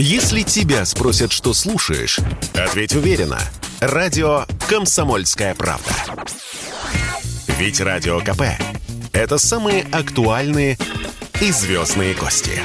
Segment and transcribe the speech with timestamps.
[0.00, 2.20] Если тебя спросят, что слушаешь,
[2.54, 3.40] ответь уверенно.
[3.80, 5.90] Радио «Комсомольская правда».
[7.58, 8.42] Ведь Радио КП–
[9.12, 10.78] это самые актуальные
[11.40, 12.62] и звездные гости.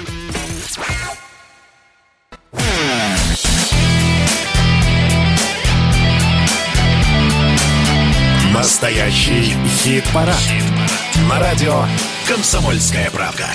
[8.54, 10.38] Настоящий хит-парад.
[10.38, 11.84] Хит На радио
[12.28, 13.48] «Комсомольская правда».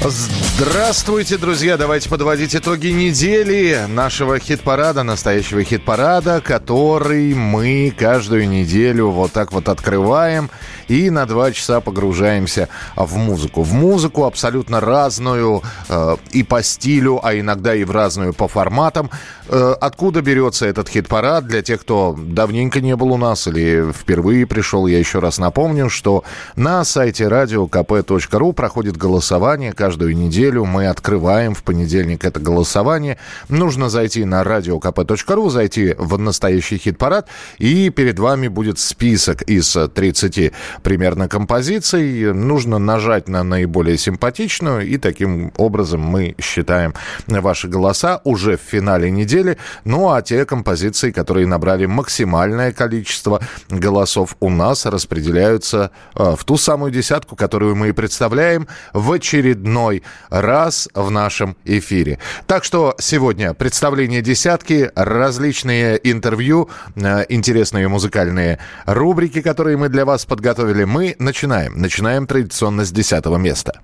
[0.00, 1.76] Здравствуйте, друзья!
[1.76, 9.68] Давайте подводить итоги недели нашего хит-парада, настоящего хит-парада, который мы каждую неделю вот так вот
[9.68, 10.50] открываем
[10.88, 13.62] и на два часа погружаемся в музыку.
[13.62, 19.10] В музыку абсолютно разную э, и по стилю, а иногда и в разную по форматам.
[19.48, 21.46] Э, откуда берется этот хит-парад?
[21.46, 25.88] Для тех, кто давненько не был у нас или впервые пришел, я еще раз напомню,
[25.90, 26.24] что
[26.56, 30.64] на сайте radiokp.ru проходит голосование каждую неделю.
[30.64, 33.18] Мы открываем в понедельник это голосование.
[33.48, 37.28] Нужно зайти на radiokp.ru, зайти в настоящий хит-парад,
[37.58, 42.32] и перед вами будет список из 30 примерно композиций.
[42.32, 46.94] Нужно нажать на наиболее симпатичную, и таким образом мы считаем
[47.26, 49.58] ваши голоса уже в финале недели.
[49.84, 56.56] Ну а те композиции, которые набрали максимальное количество голосов у нас, распределяются э, в ту
[56.56, 62.18] самую десятку, которую мы и представляем в очередной раз в нашем эфире.
[62.46, 70.24] Так что сегодня представление десятки, различные интервью, э, интересные музыкальные рубрики, которые мы для вас
[70.24, 70.84] подготовили подготовили.
[70.84, 71.80] Мы начинаем.
[71.80, 73.80] Начинаем традиционно с десятого места.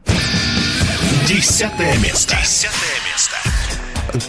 [1.26, 2.36] Десятое место.
[2.36, 3.03] Десятое место.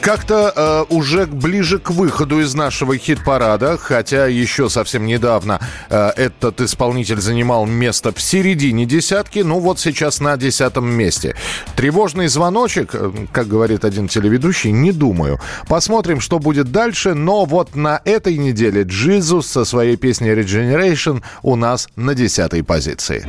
[0.02, 0.54] Как-то
[0.90, 5.60] э, уже ближе к выходу из нашего хит-парада, хотя еще совсем недавно
[5.90, 11.36] э, этот исполнитель занимал место в середине десятки, ну вот сейчас на десятом месте.
[11.76, 15.40] Тревожный звоночек, э, как говорит один телеведущий, не думаю.
[15.68, 21.56] Посмотрим, что будет дальше, но вот на этой неделе Джизус со своей песней Regeneration у
[21.56, 23.24] нас на десятой позиции.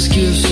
[0.00, 0.49] краски в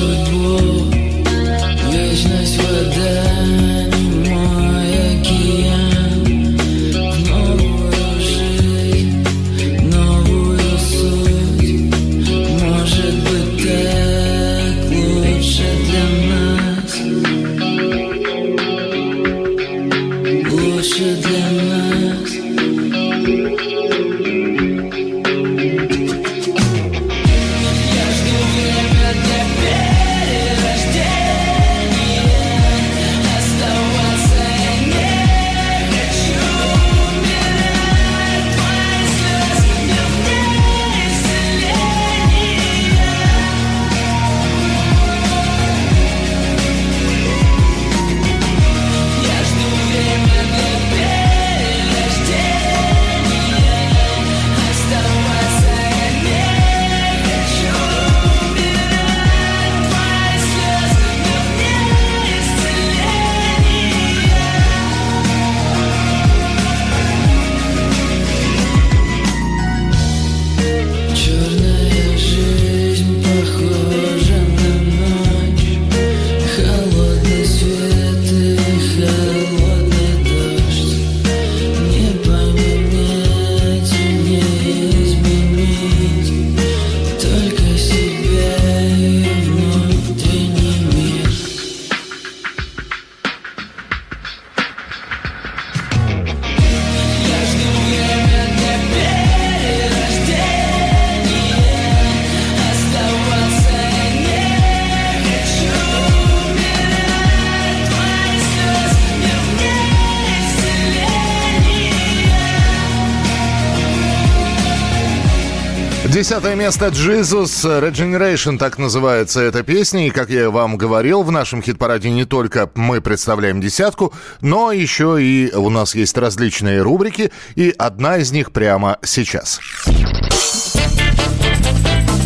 [116.29, 120.09] Десятое место «Jesus Regeneration» так называется эта песня.
[120.09, 125.17] И, как я вам говорил, в нашем хит-параде не только мы представляем десятку, но еще
[125.23, 129.59] и у нас есть различные рубрики, и одна из них прямо сейчас.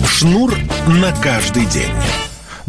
[0.08, 0.52] Шнур
[0.88, 1.94] на каждый день.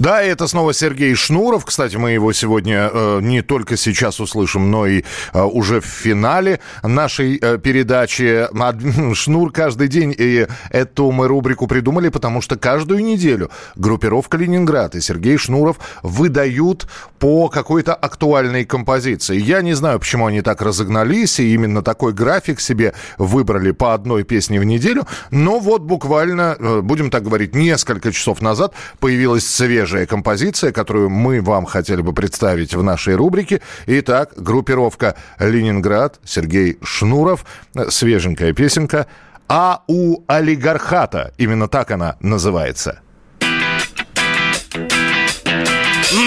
[0.03, 1.63] Да, это снова Сергей Шнуров.
[1.63, 6.59] Кстати, мы его сегодня э, не только сейчас услышим, но и э, уже в финале
[6.83, 8.49] нашей э, передачи.
[9.15, 10.13] Шнур каждый день.
[10.17, 16.85] И эту мы рубрику придумали, потому что каждую неделю группировка «Ленинград» и Сергей Шнуров выдают
[17.17, 19.39] по какой-то актуальной композиции.
[19.39, 24.25] Я не знаю, почему они так разогнались и именно такой график себе выбрали по одной
[24.25, 25.07] песне в неделю.
[25.31, 31.09] Но вот буквально, э, будем так говорить, несколько часов назад появилась свежая свежая композиция, которую
[31.09, 33.61] мы вам хотели бы представить в нашей рубрике.
[33.85, 37.45] Итак, группировка «Ленинград», Сергей Шнуров,
[37.89, 39.05] свеженькая песенка
[39.47, 41.31] «А у олигархата».
[41.37, 43.01] Именно так она называется.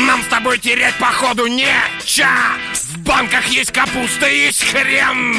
[0.07, 2.29] Нам с тобой терять походу неча
[2.73, 5.37] В банках есть капуста, есть хрен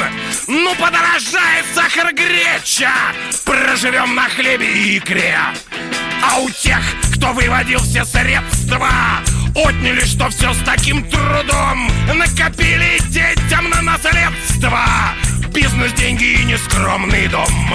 [0.48, 2.94] Ну подорожает сахар греча
[3.44, 5.38] Проживем на хлебе и икре
[6.24, 6.82] А у тех,
[7.18, 8.90] кто выводил все средства.
[9.56, 11.92] Отняли, что все с таким трудом.
[12.14, 14.80] Накопили детям на наследство.
[15.54, 17.74] Бизнес, деньги и нескромный дом.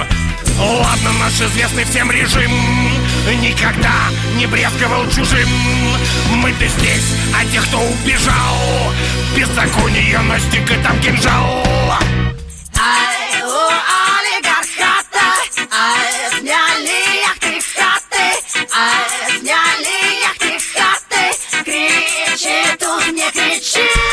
[0.58, 2.52] Ладно, наш известный всем режим.
[3.40, 3.92] Никогда
[4.36, 5.48] не брезговал чужим.
[6.36, 8.92] Мы-то здесь, а те, кто убежал.
[9.36, 11.64] Беззаконие настиг и там кинжал.
[12.78, 13.42] Ай,
[14.22, 15.26] олигархата,
[15.70, 19.31] ай, сняли яхты хаты, ай,
[23.30, 24.11] кричи тут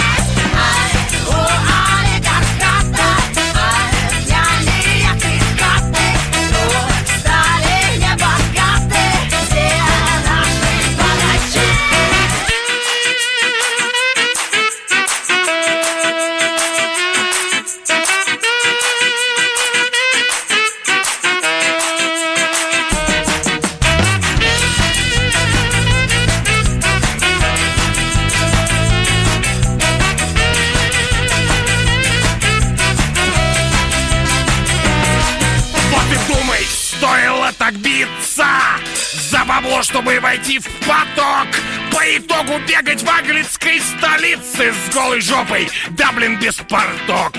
[42.39, 47.33] Итогу бегать в английской столице С голой жопой, да блин без порток.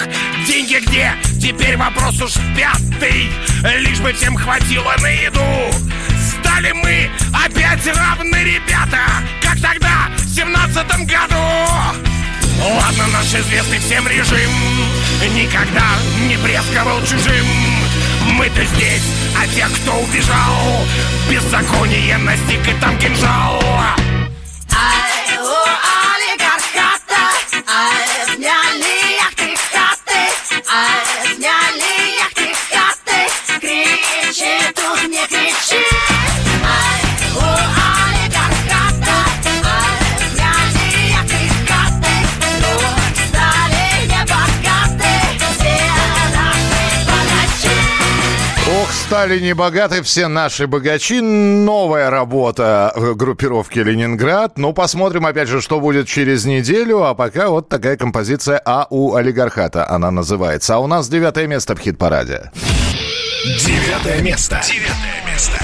[0.47, 1.15] Деньги где?
[1.41, 3.31] Теперь вопрос уж пятый.
[3.79, 5.41] Лишь бы всем хватило на еду.
[6.19, 9.01] Стали мы опять равны, ребята
[9.43, 11.35] Как тогда, в семнадцатом году.
[12.61, 14.51] Ладно, наш известный всем режим
[15.35, 15.87] Никогда
[16.29, 17.47] не брезговал чужим.
[18.33, 19.05] Мы-то здесь,
[19.39, 20.87] а тех, кто убежал
[21.31, 23.63] Беззаконие настиг и там кинжал
[49.11, 51.21] стали небогаты все наши богачи.
[51.21, 54.57] Новая работа группировки «Ленинград».
[54.57, 57.03] Ну, посмотрим, опять же, что будет через неделю.
[57.03, 60.77] А пока вот такая композиция «А у олигархата» она называется.
[60.77, 62.53] А у нас девятое место в хит-параде.
[63.59, 64.61] Девятое место.
[64.65, 65.59] Девятое место.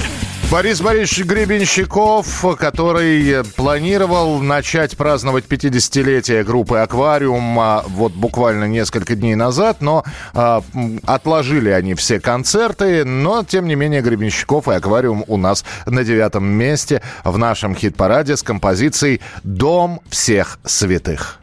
[0.49, 9.35] Борис Борисович Гребенщиков, который планировал начать праздновать 50-летие группы «Аквариум» а, вот буквально несколько дней
[9.35, 10.61] назад, но э,
[11.05, 16.45] отложили они все концерты, но, тем не менее, Гребенщиков и «Аквариум» у нас на девятом
[16.45, 21.39] месте в нашем хит-параде с композицией «Дом всех святых».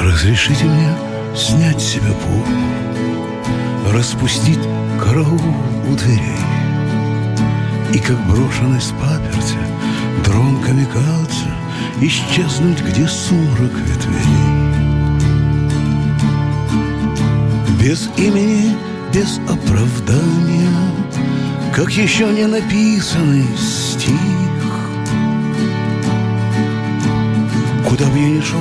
[0.00, 0.94] Разрешите мне
[1.36, 4.60] снять себе пух, распустить
[5.02, 5.40] караул
[5.90, 6.38] у дверей–
[7.94, 9.58] и как брошенный с паперти
[10.24, 11.54] Дрон камикадзе
[12.00, 14.44] Исчезнуть, где сумрак ветвей.
[17.80, 18.76] Без имени,
[19.12, 20.68] без оправдания
[21.72, 24.14] Как еще не написанный стих.
[27.88, 28.58] Куда бы я ни шел,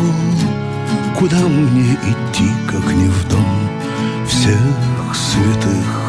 [1.17, 3.69] куда мне идти, как не в дом
[4.27, 4.59] всех
[5.11, 6.02] святых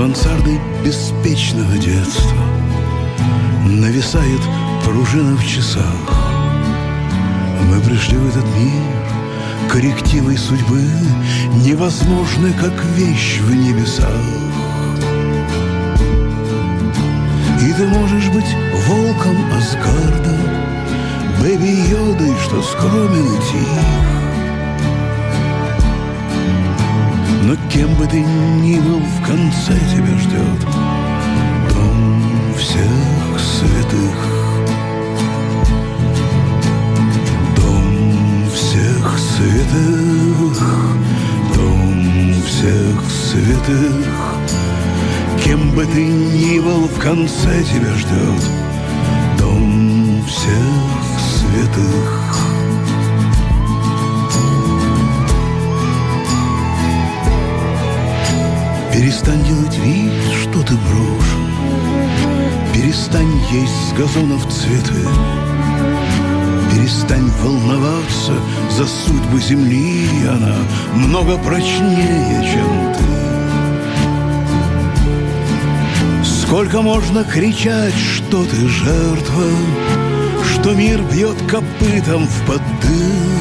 [0.00, 2.42] мансардой беспечного детства.
[3.66, 4.40] Нависает
[4.82, 5.84] пружина в часах.
[7.68, 8.82] Мы пришли в этот мир.
[9.70, 10.82] Коррективой судьбы
[11.66, 14.08] Невозможны, как вещь в небесах.
[17.60, 20.36] И ты можешь быть волком Асгарда
[21.42, 24.29] Бэби Йодой, что скромен и тих
[27.42, 30.60] Но кем бы ты ни был, в конце тебя ждет
[31.72, 34.16] Дом всех святых.
[37.56, 40.58] Дом всех святых
[41.54, 44.06] Дом всех святых.
[45.42, 48.50] Кем бы ты ни был, в конце тебя ждет
[49.38, 52.19] Дом всех святых
[59.00, 61.50] Перестань делать вид, что ты брошен.
[62.74, 65.08] Перестань есть с газонов цветы.
[66.70, 68.34] Перестань волноваться
[68.68, 70.06] за судьбы земли.
[70.30, 70.54] Она
[70.92, 73.04] много прочнее, чем ты.
[76.22, 79.44] Сколько можно кричать, что ты жертва
[80.52, 83.40] Что мир бьет копытом в поддых?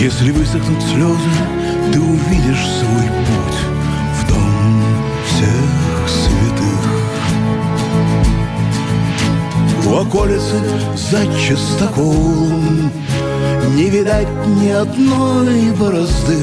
[0.00, 3.60] Если высохнут слезы, ты увидишь свой путь
[4.14, 4.82] в дом
[5.26, 6.82] всех святых.
[9.86, 10.58] У околицы
[10.96, 12.90] за частоколом
[13.74, 16.38] не видать ни одной борозды,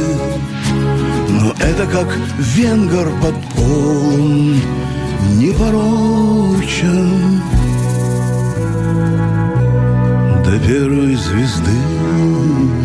[1.29, 4.61] но это как венгер под полом
[5.37, 7.11] непорочен
[10.43, 12.84] до первой звезды.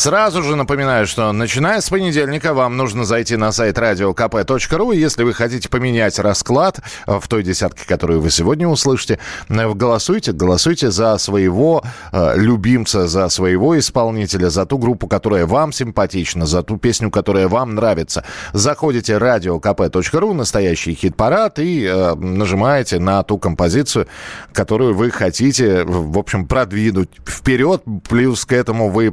[0.00, 4.96] Сразу же напоминаю, что начиная с понедельника вам нужно зайти на сайт radiokp.ru.
[4.96, 9.18] Если вы хотите поменять расклад в той десятке, которую вы сегодня услышите,
[9.50, 15.70] э, голосуйте, голосуйте за своего э, любимца, за своего исполнителя, за ту группу, которая вам
[15.70, 18.24] симпатична, за ту песню, которая вам нравится.
[18.54, 24.06] Заходите radiokp.ru, настоящий хит-парад, и э, нажимаете на ту композицию,
[24.54, 27.82] которую вы хотите, в общем, продвинуть вперед.
[28.08, 29.12] Плюс к этому вы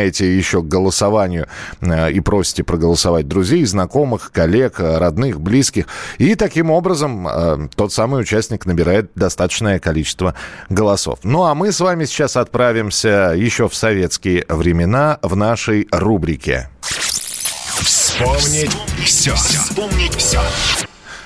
[0.00, 1.46] присоединяете еще к голосованию
[1.80, 5.86] э, и просите проголосовать друзей, знакомых, коллег, э, родных, близких.
[6.18, 10.34] И таким образом э, тот самый участник набирает достаточное количество
[10.68, 11.20] голосов.
[11.22, 16.68] Ну а мы с вами сейчас отправимся еще в советские времена в нашей рубрике.
[17.82, 19.34] Вспомнить все.
[19.34, 20.40] Вспомнить все.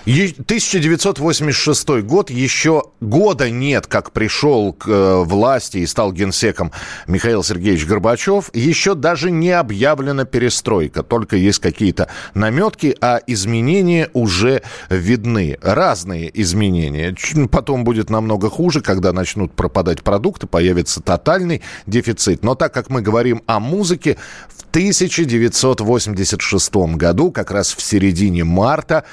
[0.07, 6.73] 1986 год, еще года нет, как пришел к э, власти и стал генсеком
[7.07, 8.51] Михаил Сергеевич Горбачев.
[8.53, 15.57] Еще даже не объявлена перестройка, только есть какие-то наметки, а изменения уже видны.
[15.63, 17.17] Разные изменения.
[17.51, 22.45] Потом будет намного хуже, когда начнут пропадать продукты, появится тотальный дефицит.
[22.45, 24.19] Но так как мы говорим о музыке,
[24.49, 29.05] в 1986 году, как раз в середине марта,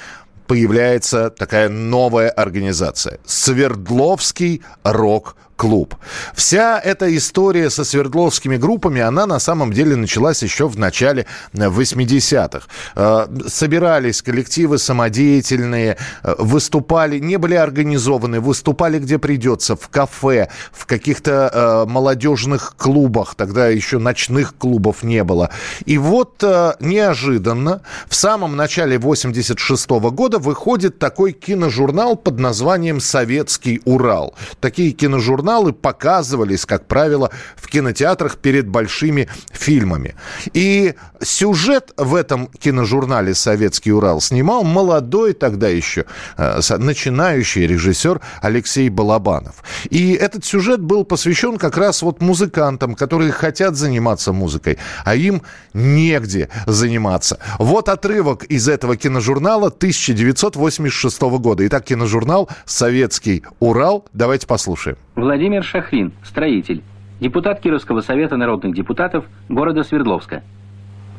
[0.52, 3.22] появляется такая новая организация.
[3.26, 5.96] Свердловский рок клуб.
[6.34, 12.66] Вся эта история со свердловскими группами, она на самом деле началась еще в начале 80-х.
[12.96, 20.88] Э, собирались коллективы самодеятельные, э, выступали, не были организованы, выступали где придется, в кафе, в
[20.88, 25.52] каких-то э, молодежных клубах, тогда еще ночных клубов не было.
[25.86, 26.42] И вот
[26.80, 34.34] неожиданно в самом начале 86 -го года выходит такой киножурнал под названием «Советский Урал».
[34.60, 40.16] Такие киножурналы журналы показывались, как правило, в кинотеатрах перед большими фильмами.
[40.54, 46.06] И сюжет в этом киножурнале «Советский Урал» снимал молодой тогда еще
[46.38, 49.56] э, начинающий режиссер Алексей Балабанов.
[49.90, 55.42] И этот сюжет был посвящен как раз вот музыкантам, которые хотят заниматься музыкой, а им
[55.74, 57.40] негде заниматься.
[57.60, 61.68] Вот отрывок из этого киножурнала 1986 года.
[61.68, 64.06] Итак, киножурнал «Советский Урал».
[64.14, 64.98] Давайте послушаем.
[65.16, 66.84] Владимир Шахрин, строитель,
[67.20, 70.44] депутат Кировского совета народных депутатов города Свердловска.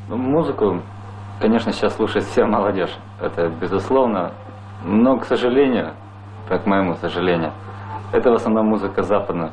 [0.08, 0.80] Ну, музыку,
[1.40, 2.96] конечно, сейчас слушает вся молодежь.
[3.20, 4.32] Это безусловно.
[4.84, 5.94] Но, к сожалению,
[6.48, 7.52] к моему сожалению,
[8.12, 9.52] это в основном музыка западная.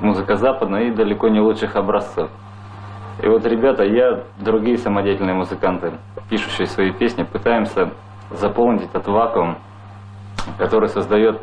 [0.00, 2.30] музыка западная и далеко не лучших образцов.
[3.22, 5.92] И вот, ребята, я, другие самодеятельные музыканты,
[6.28, 7.92] пишущие свои песни, пытаемся
[8.30, 9.56] заполнить этот вакуум,
[10.58, 11.40] который создает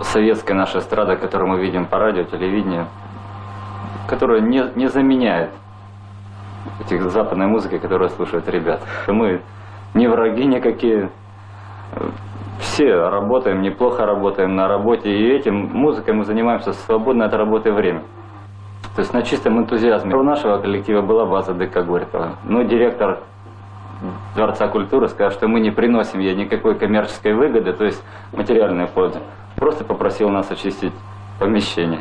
[0.00, 2.86] советская наша эстрада, которую мы видим по радио, телевидению,
[4.08, 5.50] которая не, не заменяет
[6.80, 8.84] этих западной музыки, которую слушают ребята.
[9.08, 9.42] Мы
[9.94, 11.10] не враги никакие,
[12.58, 17.72] все работаем, неплохо работаем на работе, и этим музыкой мы занимаемся в свободное от работы
[17.72, 18.02] время.
[18.94, 20.14] То есть на чистом энтузиазме.
[20.14, 22.36] У нашего коллектива была база ДК Горького.
[22.44, 23.20] Но директор
[24.34, 29.20] Дворца культуры сказал, что мы не приносим ей никакой коммерческой выгоды, то есть материальной пользы.
[29.56, 30.92] Просто попросил нас очистить
[31.42, 32.00] помещение.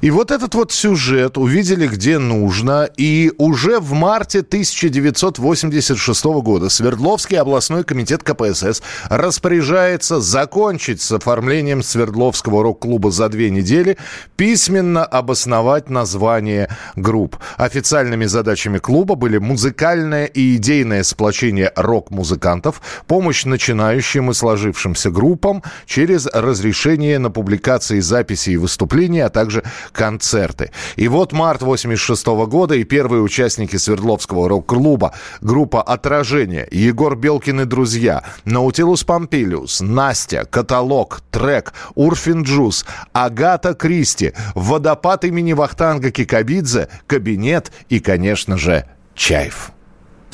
[0.00, 2.88] И вот этот вот сюжет увидели где нужно.
[2.96, 12.62] И уже в марте 1986 года Свердловский областной комитет КПСС распоряжается закончить с оформлением Свердловского
[12.62, 13.98] рок-клуба за две недели,
[14.36, 17.36] письменно обосновать название групп.
[17.58, 26.26] Официальными задачами клуба были музыкальное и идейное сплочение рок-музыкантов, помощь начинающим и сложившимся группам через
[26.26, 30.70] разрешение на публикации записей и выступлений, а также концерты.
[30.96, 37.64] И вот март 86 года и первые участники Свердловского рок-клуба, группа «Отражение», Егор Белкин и
[37.64, 47.72] друзья, Наутилус Помпилиус, Настя, Каталог, Трек, Урфин Джус, Агата Кристи, Водопад имени Вахтанга Кикабидзе, Кабинет
[47.88, 49.72] и, конечно же, Чайф.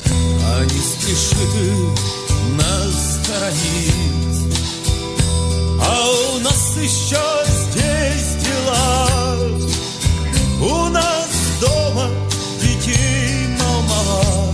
[0.05, 1.35] А не спеши
[2.57, 4.57] нас хоронить,
[5.81, 7.58] а у нас еще
[10.61, 11.29] У нас
[11.61, 12.09] дома
[12.61, 14.53] детей мало,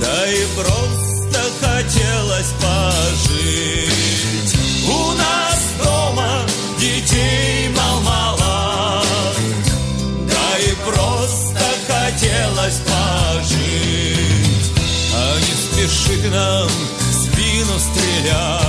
[0.00, 4.56] да и просто хотелось пожить.
[4.86, 6.46] У нас дома
[6.80, 9.02] детей мало,
[10.26, 14.72] да и просто хотелось пожить.
[15.14, 18.67] А не спеши к нам в спину стрелять,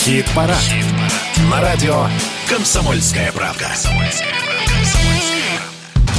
[0.00, 0.56] Хит-парад.
[1.50, 2.06] На радио
[2.48, 3.68] «Комсомольская правда».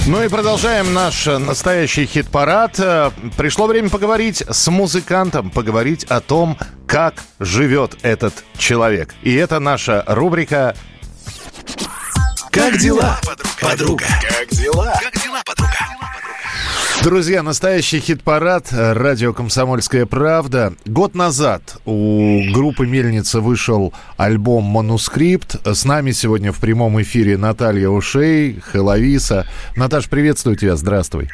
[0.06, 2.80] Ну и продолжаем наш настоящий хит-парад.
[2.80, 9.16] Э, Пришло время поговорить с музыкантом, поговорить о том, как живет этот человек.
[9.24, 10.76] И это наша рубрика
[12.52, 13.20] Как дела,
[13.60, 14.06] подруга?
[14.22, 14.94] Как дела,
[15.44, 15.71] подруга?
[17.04, 20.74] Друзья, настоящий хит-парад радио «Комсомольская правда».
[20.86, 25.56] Год назад у группы «Мельница» вышел альбом «Манускрипт».
[25.66, 29.48] С нами сегодня в прямом эфире Наталья Ушей, Хеловиса.
[29.76, 31.30] Наташ, приветствую тебя, здравствуй.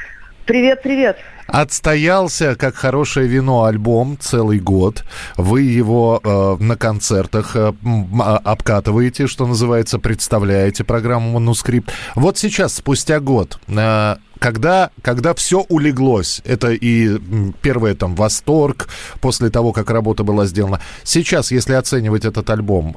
[0.47, 1.17] Привет, привет.
[1.47, 5.03] Отстоялся, как хорошее вино, альбом целый год.
[5.36, 7.73] Вы его э, на концертах э,
[8.21, 11.91] а- обкатываете, что называется, представляете программу «Манускрипт».
[12.15, 18.88] Вот сейчас, спустя год, э, когда, когда все улеглось, это и м, первое там восторг
[19.19, 20.79] после того, как работа была сделана.
[21.03, 22.95] Сейчас, если оценивать этот альбом,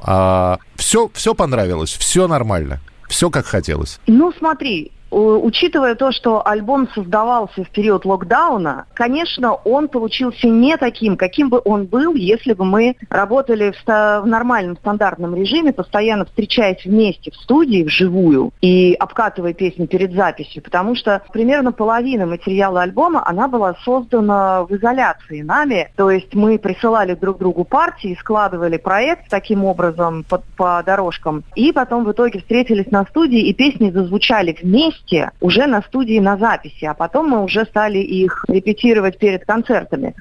[0.77, 3.99] все, все понравилось, все нормально, все как хотелось.
[4.07, 11.17] Ну, смотри, учитывая то, что альбом создавался в период локдауна, конечно, он получился не таким,
[11.17, 16.83] каким бы он был, если бы мы работали в, в нормальном стандартном режиме, постоянно встречаясь
[16.85, 23.27] вместе в студии, вживую, и обкатывая песни перед записью, потому что примерно половина материала альбома,
[23.27, 29.29] она была создана в изоляции нами, то есть мы присылали друг другу партии, складывали проект
[29.29, 34.57] таким образом по, по дорожкам, и потом в итоге встретились на студии, и песни зазвучали
[34.61, 35.00] вместе
[35.39, 40.15] уже на студии на записи, а потом мы уже стали их репетировать перед концертами.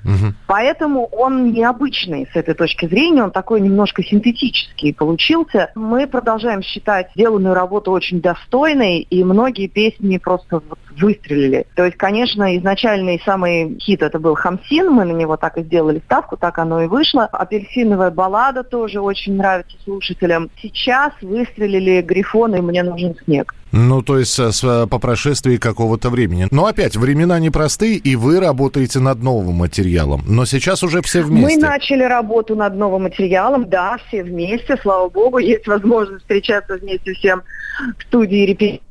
[0.46, 5.70] Поэтому он необычный с этой точки зрения, он такой немножко синтетический получился.
[5.74, 11.66] Мы продолжаем считать сделанную работу очень достойной, и многие песни просто вот выстрелили.
[11.74, 16.00] То есть, конечно, изначальный самый хит это был «Хамсин», мы на него так и сделали
[16.04, 17.24] ставку, так оно и вышло.
[17.24, 20.50] «Апельсиновая баллада» тоже очень нравится слушателям.
[20.60, 23.54] Сейчас выстрелили «Грифон» и «Мне нужен снег».
[23.72, 26.48] Ну, то есть э, с, по прошествии какого-то времени.
[26.50, 30.22] Но опять, времена непростые, и вы работаете над новым материалом.
[30.26, 31.56] Но сейчас уже все вместе.
[31.56, 37.14] Мы начали работу над новым материалом, да, все вместе, слава богу, есть возможность встречаться вместе
[37.14, 37.42] всем
[37.98, 38.83] в студии репетиции.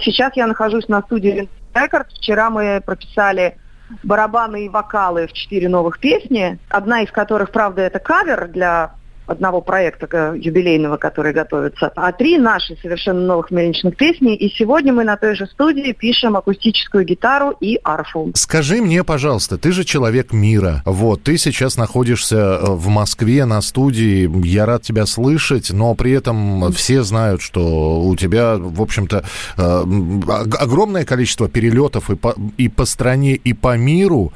[0.00, 2.08] Сейчас я нахожусь на студии Рекорд.
[2.12, 3.56] Вчера мы прописали
[4.02, 8.95] барабаны и вокалы в четыре новых песни, одна из которых, правда, это кавер для
[9.26, 14.34] одного проекта э, юбилейного, который готовится, а три наши совершенно новых мельничных песни.
[14.34, 18.30] И сегодня мы на той же студии пишем акустическую гитару и арфу.
[18.34, 20.82] Скажи мне, пожалуйста, ты же человек мира.
[20.84, 24.30] Вот, ты сейчас находишься э, в Москве на студии.
[24.46, 29.24] Я рад тебя слышать, но при этом все знают, что у тебя, в общем-то,
[29.56, 34.32] э, ог- огромное количество перелетов и по, и по стране, и по миру.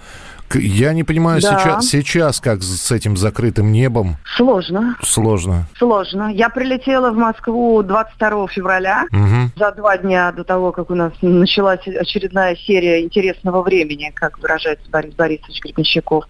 [0.55, 1.59] Я не понимаю Да.
[1.59, 4.17] сейчас, сейчас, как с этим закрытым небом.
[4.37, 4.97] Сложно.
[5.03, 5.67] Сложно.
[5.79, 6.33] Сложно.
[6.33, 9.53] Я прилетела в Москву 22 февраля, Мгм.
[9.57, 14.89] за два дня до того, как у нас началась очередная серия интересного времени, как выражается
[14.91, 16.25] Борис Борисович Гребенщиков.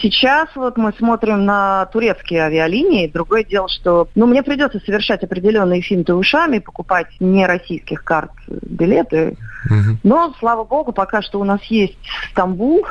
[0.00, 3.08] Сейчас вот мы смотрим на турецкие авиалинии.
[3.08, 9.36] Другое дело, что ну, мне придется совершать определенные финты ушами, покупать не российских карт билеты.
[9.70, 9.98] Мгм.
[10.02, 11.96] Но, слава богу, пока что у нас есть
[12.32, 12.86] Стамбул,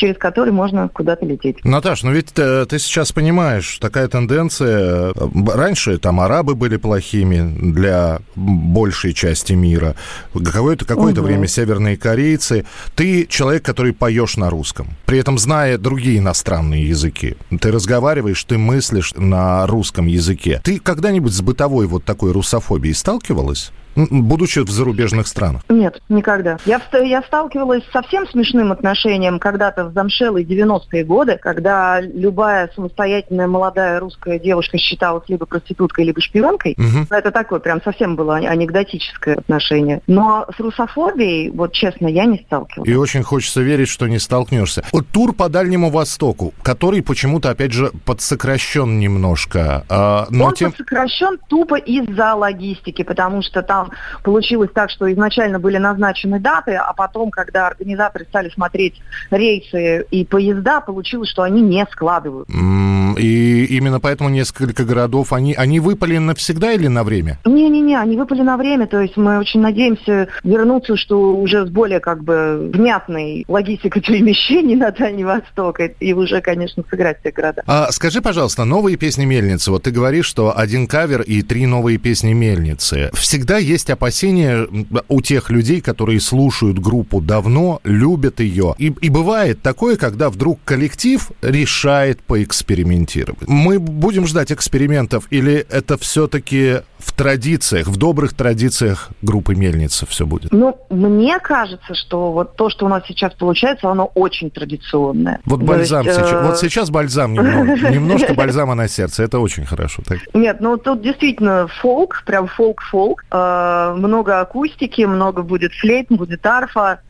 [0.00, 1.62] через который можно куда-то лететь.
[1.62, 5.12] Наташ, ну ведь э, ты сейчас понимаешь, такая тенденция.
[5.14, 9.94] э, Раньше там арабы были плохими для большей части мира.
[10.32, 11.22] Какое-то какое Мгм.
[11.22, 12.64] время северные корейцы.
[12.94, 17.36] Ты человек, который поешь на русском, при этом зная другие иностранные языки.
[17.60, 20.60] Ты разговариваешь, ты мыслишь на русском языке.
[20.64, 23.70] Ты когда-нибудь с бытовой вот такой русофобией сталкивалась?
[23.96, 25.62] Будучи в зарубежных странах.
[25.68, 26.58] Нет, никогда.
[26.64, 33.46] Я, я сталкивалась с совсем смешным отношением когда-то в замшелые 90-е годы, когда любая самостоятельная
[33.46, 36.74] молодая русская девушка считалась либо проституткой, либо шпионкой.
[36.76, 37.06] Мгм.
[37.10, 40.00] Это такое прям совсем было ане- анекдотическое отношение.
[40.06, 42.88] Но с русофобией, вот честно, я не сталкивалась.
[42.88, 44.84] И очень хочется верить, что не столкнешься.
[44.92, 49.84] Вот тур по Дальнему Востоку, который почему-то, опять же, подсокращен немножко.
[49.88, 50.74] а, но Он тем...
[50.76, 53.79] сокращен тупо из-за логистики, потому что там
[54.22, 60.24] получилось так, что изначально были назначены даты, а потом, когда организаторы стали смотреть рейсы и
[60.24, 62.48] поезда, получилось, что они не складывают.
[62.50, 67.38] М, И именно поэтому несколько городов, они, они выпали навсегда или на время?
[67.44, 71.98] Не-не-не, они выпали на время, то есть мы очень надеемся вернуться, что уже с более
[72.00, 77.62] как бы внятной логистикой перемещений на Дальний Восток, и- и уже, конечно, сыграть все города.
[77.66, 79.70] А, скажи, пожалуйста, новые песни Мельницы.
[79.72, 83.10] Вот ты говоришь, что один кавер и три новые песни Мельницы.
[83.14, 84.66] Всегда есть опасения
[85.08, 88.74] у тех людей, которые слушают группу давно, любят ее.
[88.78, 93.48] И, и бывает такое, когда вдруг коллектив решает поэкспериментировать.
[93.48, 100.26] Мы будем ждать экспериментов или это все-таки в традициях, в добрых традициях группы Мельница все
[100.26, 100.52] будет?
[100.52, 105.40] Ну, мне кажется, что вот то, что у нас сейчас получается, оно очень традиционное.
[105.44, 106.32] Вот То бальзам есть, сейчас.
[106.32, 109.22] э, Вот сейчас бальзам немного, немножко бальзама на сердце.
[109.22, 110.02] Это очень хорошо.
[110.06, 110.18] Так.
[110.34, 113.24] Нет, ну тут действительно фолк, прям фолк-фолк.
[113.30, 113.59] Э,
[113.96, 117.00] много акустики, много будет флейт, будет арфа.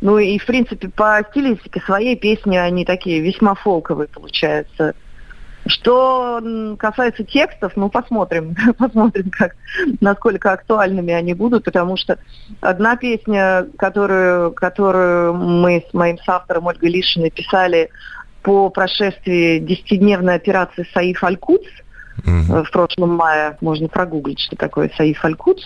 [0.00, 4.94] Ну и, в принципе, по стилистике своей песни они такие весьма фолковые получаются.
[5.66, 6.40] Что
[6.78, 9.56] касается текстов, ну, посмотрим, посмотрим, как,
[10.00, 12.18] насколько актуальными они будут, потому что
[12.60, 17.90] одна песня, которую, которую мы с моим соавтором Ольгой Лишиной писали
[18.42, 21.66] по прошествии десятидневной операции «Саиф Аль-Кудс»,
[22.24, 25.64] э, в прошлом мае, можно прогуглить, что такое Саиф Аль-Кудс,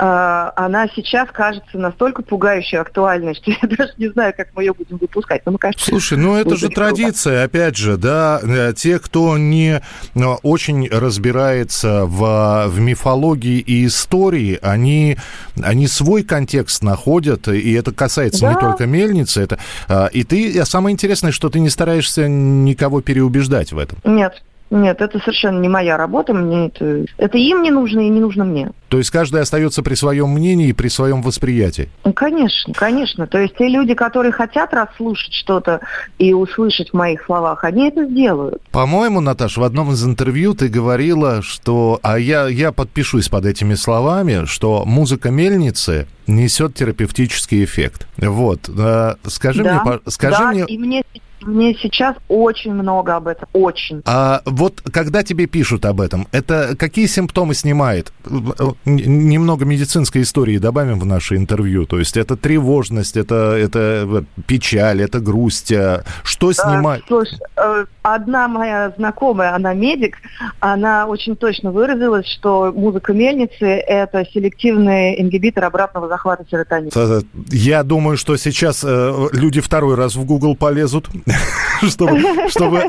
[0.00, 4.96] она сейчас кажется настолько пугающей актуальной, что я даже не знаю, как мы ее будем
[4.96, 5.42] выпускать.
[5.44, 9.80] Но мы, кажется, Слушай, ну это же традиция, опять же, да, э, те, кто не
[10.14, 15.18] э, очень разбирается в, в мифологии и истории, они,
[15.62, 18.60] они свой контекст находят, и это касается не Да.
[18.60, 19.58] только мельницы, это,
[19.88, 23.98] а, и ты, а самое интересное, что ты не стараешься никого переубеждать в этом.
[24.04, 28.20] Нет, нет, это совершенно не моя работа, мне это, это им не нужно и не
[28.20, 28.70] нужно мне.
[28.88, 31.88] То есть каждый остается при своем мнении и при своем восприятии.
[32.04, 33.26] Ну, конечно, конечно.
[33.26, 35.80] То есть те люди, которые хотят расслушать что-то
[36.18, 38.62] и услышать в моих словах, они это сделают.
[38.70, 43.74] По-моему, Наташ, в одном из интервью ты говорила, что, а я, я подпишусь под этими
[43.74, 48.06] словами, что музыка мельницы несет терапевтический эффект.
[48.16, 48.68] Вот.
[48.68, 51.02] э, Скажи да, мне, скажи да, мне, и мне,
[51.42, 54.02] мне сейчас очень много об этом, очень.
[54.06, 58.12] а вот когда тебе пишут об этом, это какие симптомы снимает?
[58.84, 61.86] Немного медицинской истории добавим в наше интервью.
[61.86, 65.72] То есть это тревожность, это, это печаль, это грусть.
[65.72, 67.02] а Что снимает?
[67.04, 70.16] А, Слушай, э, одна моя знакомая, она медик,
[70.60, 76.90] она очень точно выразилась, что музыка мельницы– это селективный ингибитор обратного захвата серотонина.
[76.94, 81.08] Э, Я думаю, что сейчас э, люди второй раз в Google полезут,
[81.88, 82.82] чтобы, чтобы,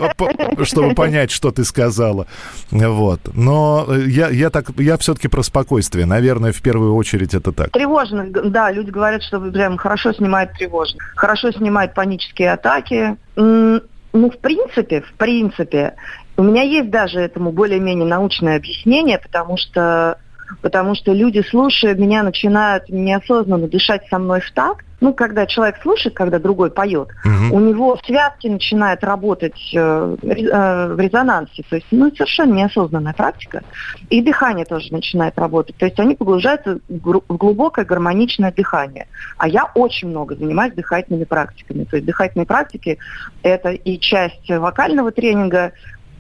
[0.65, 2.27] чтобы понять, что ты сказала.
[2.71, 3.19] Вот.
[3.34, 6.06] Но я, я, так, я все-таки про спокойствие.
[6.06, 7.71] Наверное, в первую очередь это так.
[7.71, 13.17] Тревожно, да, люди говорят, что прям хорошо снимает тревожно, хорошо снимает панические атаки.
[13.36, 15.93] Ну, в принципе, в принципе,
[16.38, 20.17] у меня есть даже этому более-менее научное объяснение, потому что
[20.61, 24.85] потому что люди, слушая меня, начинают неосознанно дышать со мной в такт.
[24.99, 27.51] Ну, когда человек слушает, когда другой поет, Мгм.
[27.53, 31.63] у него связки начинают работать э, э, в резонансе.
[31.67, 33.63] То есть, ну, совершенно неосознанная практика.
[34.11, 35.75] И дыхание тоже начинает работать.
[35.77, 39.07] То есть они погружаются в гру- в глубокое гармоничное дыхание.
[39.37, 41.83] А я очень много занимаюсь дыхательными практиками.
[41.85, 42.99] То есть дыхательные практики–
[43.41, 45.71] это и часть вокального тренинга,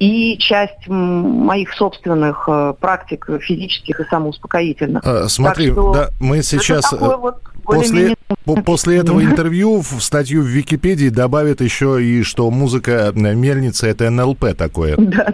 [0.01, 5.05] и часть моих собственных э, практик физических и самоуспокоительных.
[5.05, 6.91] Э, Смотри, Так что да, мы сейчас...
[6.91, 8.15] Э, вот После,
[8.65, 14.09] после этого интервью в статью в Википедии добавят еще и, что музыка э, мельницы это
[14.09, 14.95] НЛП такое.
[14.97, 15.33] Да.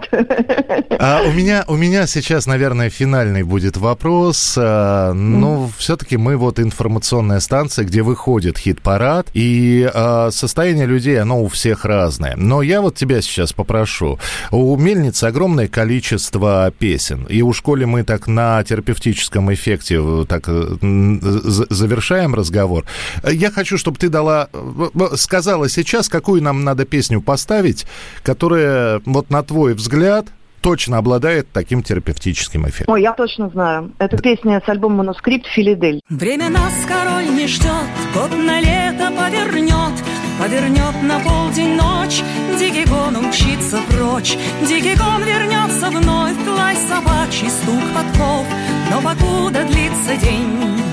[0.99, 4.55] А у меня, у меня сейчас, наверное, финальный будет вопрос.
[4.57, 11.43] А, Ну, все-таки мы вот информационная станция, где выходит хит-парад, и а, состояние людей, оно
[11.43, 12.35] у всех разное.
[12.35, 14.19] Но я вот тебя сейчас попрошу.
[14.51, 20.45] У мельницы огромное количество песен, и у школе мы так на терапевтическом эффекте э, так
[20.47, 22.85] э, завершаем разговор.
[23.23, 27.85] Я хочу, чтобы ты дала, э, сказала сейчас, какую нам надо песню поставить,
[28.23, 30.27] которая, вот на твой взгляд,
[30.61, 32.93] точно обладает таким терапевтическим эффектом.
[32.93, 33.91] Ой, я точно знаю.
[33.99, 36.01] Это песня с альбома «Манускрипт» «Филадель».
[36.09, 40.03] Время нас король не ждет, год на лето повернет,
[40.39, 42.21] Повернет на полдень ночь,
[42.59, 48.45] дикий гон умчится прочь, Дикий гон вернется вновь, лай собачий, стук подков,
[48.91, 50.83] Но покуда длится день,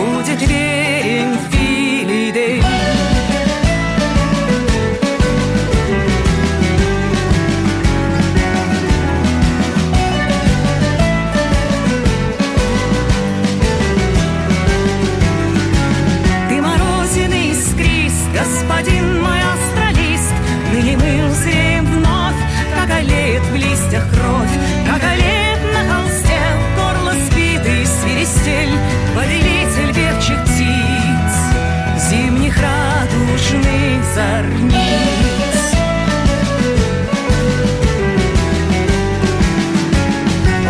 [0.00, 2.62] будет верен Филидей.
[16.48, 19.39] Ты морозиный искрист, господин мой
[34.20, 35.60] зорниц.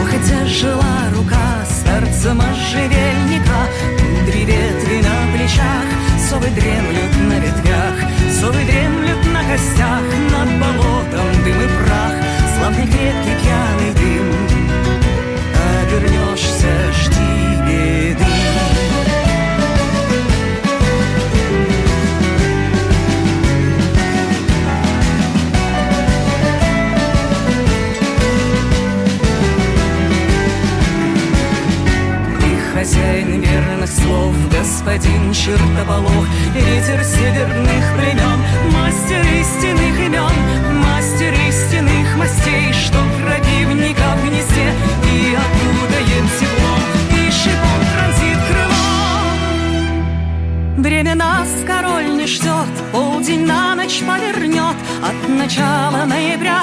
[0.00, 3.60] Ох, хотя жила рука старца можжевельника,
[3.98, 5.86] Кудри ветви на плечах,
[6.28, 7.96] совы дремлют на ветвях,
[8.40, 12.14] Совы дремлют на костях, над болотом дым и прах,
[12.56, 13.29] Славный крепкий
[32.80, 38.40] хозяин верных слов, господин чертополох, Ветер северных племен,
[38.72, 40.36] мастер истинных имен,
[40.82, 44.72] мастер истинных мастей, что противника в гнезде
[45.12, 46.80] и окутает теплом,
[47.18, 48.88] и шипом пронзит крыло.
[50.78, 56.62] Время нас король не ждет, полдень на ночь повернет От начала ноября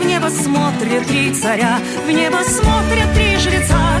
[0.00, 4.00] в небо смотрят три царя В небо смотрят три жреца,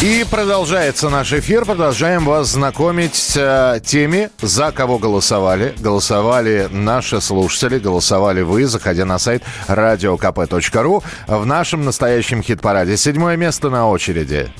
[0.00, 1.64] И продолжается наш эфир.
[1.64, 5.74] Продолжаем вас знакомить с э, теми, за кого голосовали.
[5.78, 12.96] Голосовали наши слушатели, голосовали вы, заходя на сайт radiokp.ru в нашем настоящем хит-параде.
[12.96, 14.52] Седьмое место на очереди.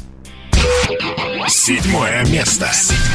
[0.52, 1.48] Седьмое место.
[1.48, 3.07] Седьмое место.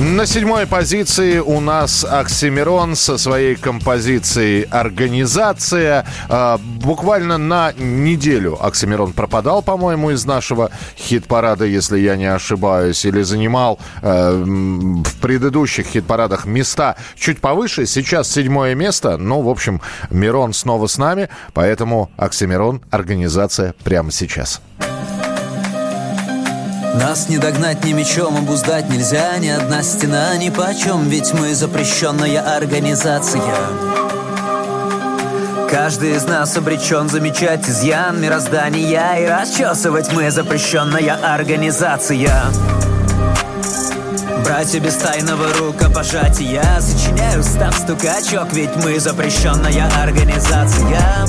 [0.00, 6.04] На седьмой позиции у нас Оксимирон со своей композицией «Организация».
[6.28, 13.22] А, буквально на неделю Оксимирон пропадал, по-моему, из нашего хит-парада, если я не ошибаюсь, или
[13.22, 17.86] занимал э, в предыдущих хит-парадах места чуть повыше.
[17.86, 19.16] Сейчас седьмое место.
[19.16, 19.80] Ну, в общем,
[20.10, 24.60] Мирон снова с нами, поэтому Оксимирон «Организация» прямо сейчас.
[26.96, 32.56] Нас не догнать ни мечом, обуздать нельзя Ни одна стена ни почем Ведь мы запрещенная
[32.56, 33.42] организация.
[35.70, 42.30] Каждый из нас обречен замечать изъян мироздания И расчесывать мы запрещенная организация.
[44.42, 51.26] Братья без тайного рукопожатия Сочиняю став стукачок Ведь мы запрещенная организация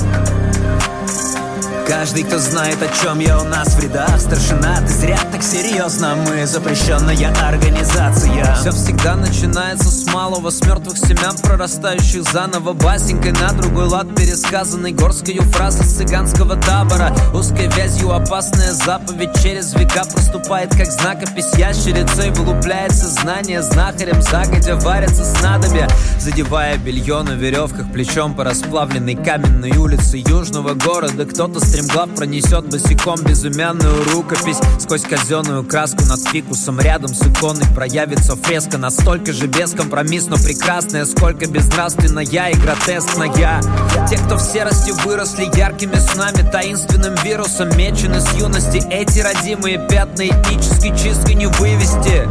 [1.88, 6.16] Каждый, кто знает, о чем я у нас в рядах Старшина, ты зря так серьезно
[6.16, 8.54] Мы запрещенная организация.
[8.56, 12.74] Все всегда начинается с малого С мертвых семян, прорастающих заново.
[12.74, 17.16] Басенькой на другой лад пересказанной Горскою фразы цыганского табора.
[17.32, 22.30] Узкой вязью опасная заповедь Через века проступает, как знакопись Ящерицей.
[22.32, 25.88] Вылупляется знание Знахарем загодя варятся снадобья
[26.20, 33.22] Задевая белье на веревках Плечом по расплавленной каменной улице Южного города Кто-то стремглав пронесет босиком
[33.22, 34.58] безымянную рукопись.
[34.80, 38.78] Сквозь казенную краску над фикусом Рядом с иконой проявится фреска.
[38.78, 43.32] Настолько же бескомпромиссно прекрасная Сколько безнравственная и гротескная
[44.08, 48.82] Те, кто в серости выросли яркими снами Таинственным вирусом мечены с юности.
[48.90, 52.28] Эти родимые пятна этнической чисткой не вывести.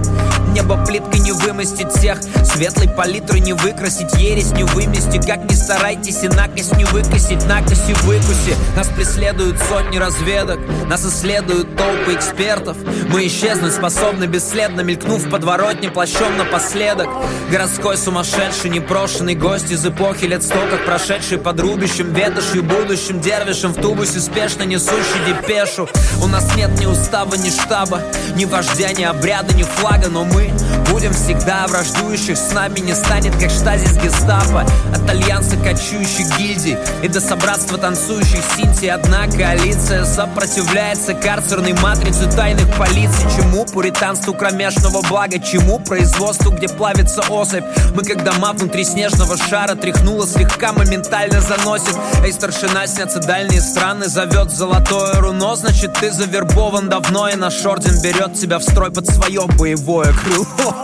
[0.53, 2.19] Небо плиткой не вымостить всех.
[2.43, 4.13] Светлой палитрой не выкрасить.
[4.15, 5.25] Ересь не вымести.
[5.25, 7.45] Как ни старайтесь и накость не выкосить.
[7.45, 8.55] Накоси выкуси.
[8.75, 12.77] Нас преследуют сотни разведок Нас исследуют толпы экспертов.
[13.09, 17.07] Мы исчезнуть способны бесследно Мелькнув в подворотне плащом напоследок.
[17.51, 23.73] Городской сумасшедший непрошенный гость Из эпохи лет сто как прошедший под рубящим Ветошью будущим дервишем
[23.73, 25.87] В тубусе спешно несущий депешу.
[26.21, 28.01] У нас нет ни устава, ни штаба
[28.35, 30.51] Ни вождя, ни обряда, ни флага Но мы
[30.89, 32.37] будем всегда враждующих.
[32.37, 34.65] С нами не станет, как штазис гестапо.
[34.93, 42.67] От альянса кочующих гильдий И до собратства танцующих синтий Одна коалиция сопротивляется карцерной матрице тайных
[42.77, 43.25] полиций.
[43.35, 47.63] Чему пуританству кромешного блага Чему производству, где плавится особь.
[47.95, 51.95] Мы как дома внутри снежного шара Тряхнуло слегка, моментально заносит.
[52.23, 55.55] Эй, старшина, снятся дальние страны Зовет золотое руно.
[55.55, 60.83] Значит, ты завербован давно И наш орден берет тебя в строй под свое боевое крыло.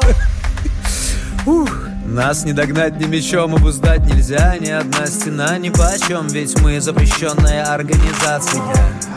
[1.46, 1.93] Ух.
[2.14, 7.64] Нас не догнать ни мечом, обуздать нельзя Ни одна стена ни почем Ведь мы запрещенная
[7.66, 8.62] организация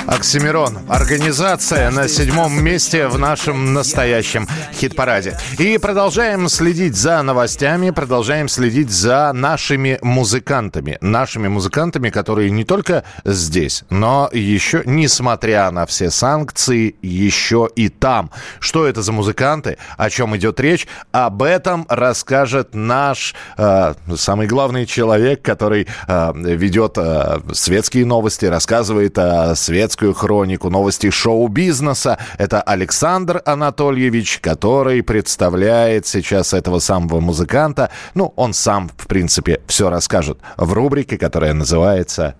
[0.07, 0.79] Оксимирон.
[0.89, 5.37] Организация на седьмом месте в нашем настоящем хит-параде.
[5.59, 10.99] И продолжаем следить за новостями, продолжаем следить за нашими музыкантами.
[11.01, 18.31] Нашими музыкантами, которые не только здесь, но еще, несмотря на все санкции, еще и там.
[18.61, 24.87] Что это за музыканты, о чем идет речь, об этом расскажет наш э, самый главный
[24.87, 32.19] человек, который э, ведет э, светские новости, рассказывает о светскую хронику, новости шоу-бизнеса.
[32.39, 37.91] Это Александр Анатольевич, который представляет сейчас этого самого музыканта.
[38.15, 42.35] Ну, он сам, в принципе, все расскажет в рубрике, которая называется...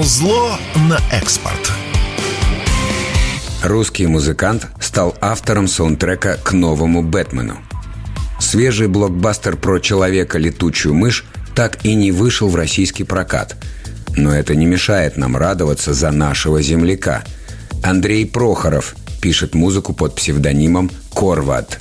[0.00, 0.58] Музло
[0.88, 1.70] на экспорт.
[3.62, 7.58] Русский музыкант стал автором саундтрека к новому «Бэтмену».
[8.40, 13.62] Свежий блокбастер про человека-летучую мышь так и не вышел в российский прокат.
[14.16, 17.22] Но это не мешает нам радоваться за нашего земляка.
[17.84, 21.78] Андрей Прохоров пишет музыку под псевдонимом «Корват».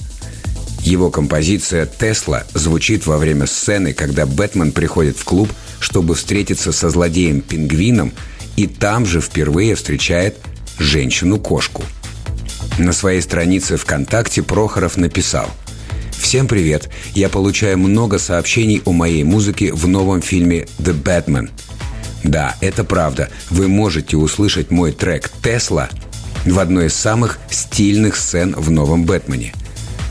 [0.81, 5.49] Его композиция «Тесла» звучит во время сцены, когда Бэтмен приходит в клуб,
[5.79, 8.13] чтобы встретиться со злодеем-пингвином,
[8.55, 10.37] и там же впервые встречает
[10.77, 11.83] женщину-кошку.
[12.77, 15.49] На своей странице ВКонтакте Прохоров написал
[16.11, 16.89] «Всем привет!
[17.13, 21.49] Я получаю много сообщений о моей музыке в новом фильме «The Batman».
[22.23, 23.29] Да, это правда.
[23.49, 25.89] Вы можете услышать мой трек «Тесла»
[26.45, 29.53] в одной из самых стильных сцен в новом «Бэтмене».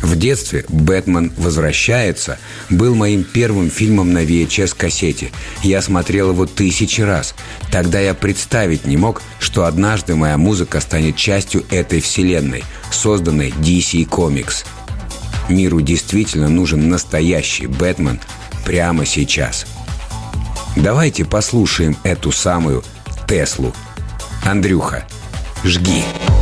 [0.03, 2.39] В детстве «Бэтмен возвращается»
[2.71, 5.31] был моим первым фильмом на VHS-кассете.
[5.63, 7.35] Я смотрел его тысячи раз.
[7.73, 14.09] Тогда я представить не мог, что однажды моя музыка станет частью этой вселенной, созданной DC
[14.09, 14.65] Comics.
[15.49, 18.21] Миру действительно нужен настоящий Бэтмен
[18.65, 19.67] прямо сейчас.
[20.77, 22.85] Давайте послушаем эту самую
[23.27, 23.75] Теслу.
[24.45, 25.07] Андрюха,
[25.65, 26.05] жги.
[26.29, 26.38] Ну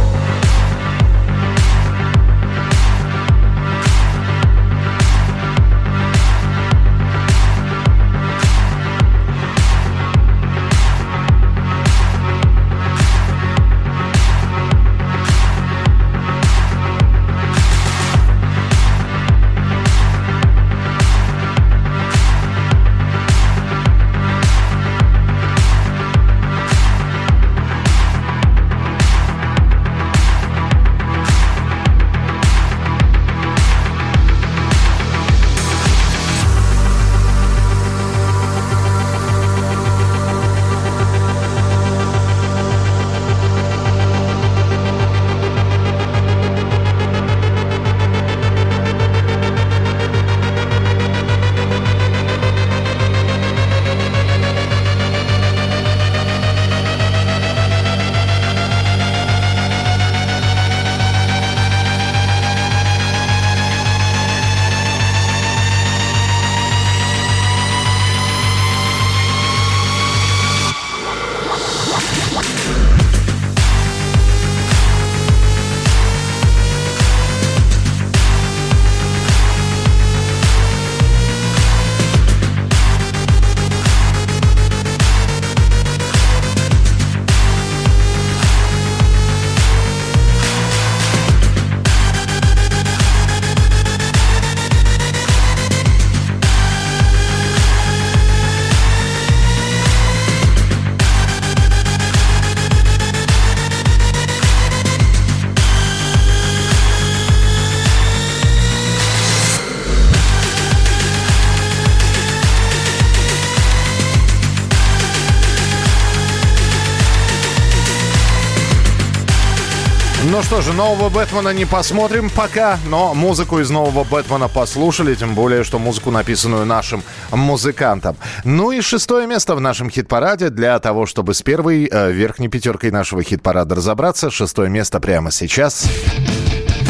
[120.67, 125.79] же, нового Бэтмена не посмотрим пока, но музыку из нового Бэтмена послушали, тем более, что
[125.79, 128.17] музыку, написанную нашим музыкантом.
[128.43, 130.51] Ну и шестое место в нашем хит-параде.
[130.51, 135.89] Для того, чтобы с первой э, верхней пятеркой нашего хит-парада разобраться, шестое место прямо сейчас.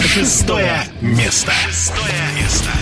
[0.00, 1.52] Шестое место.
[1.68, 2.25] Шестое.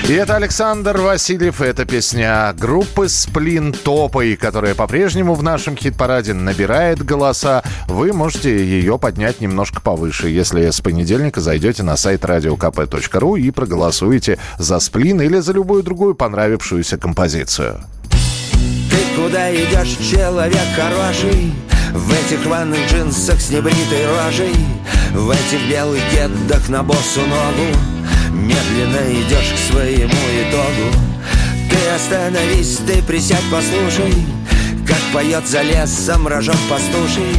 [0.06, 7.02] И это Александр Васильев, это песня группы «Сплин Топой», которая по-прежнему в нашем хит-параде набирает
[7.02, 7.62] голоса.
[7.88, 14.38] Вы можете ее поднять немножко повыше, если с понедельника зайдете на сайт radiokp.ru и проголосуете
[14.58, 17.80] за «Сплин» или за любую другую понравившуюся композицию.
[18.10, 21.54] Ты куда идешь, человек хороший?
[21.94, 24.54] В этих рваных джинсах с небритой рожей
[25.12, 27.78] В этих белых кедах на босу ногу
[28.34, 31.14] Медленно идешь к своему итогу.
[31.70, 34.14] Ты остановись, ты присядь, послушай
[34.86, 37.36] Как поет за лесом рожок пастуший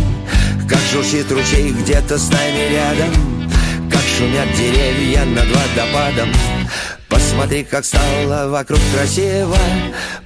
[0.68, 3.50] Как журчит ручей где-то с нами рядом
[3.90, 6.30] Как шумят деревья над водопадом.
[7.08, 9.58] Посмотри, как стало вокруг красиво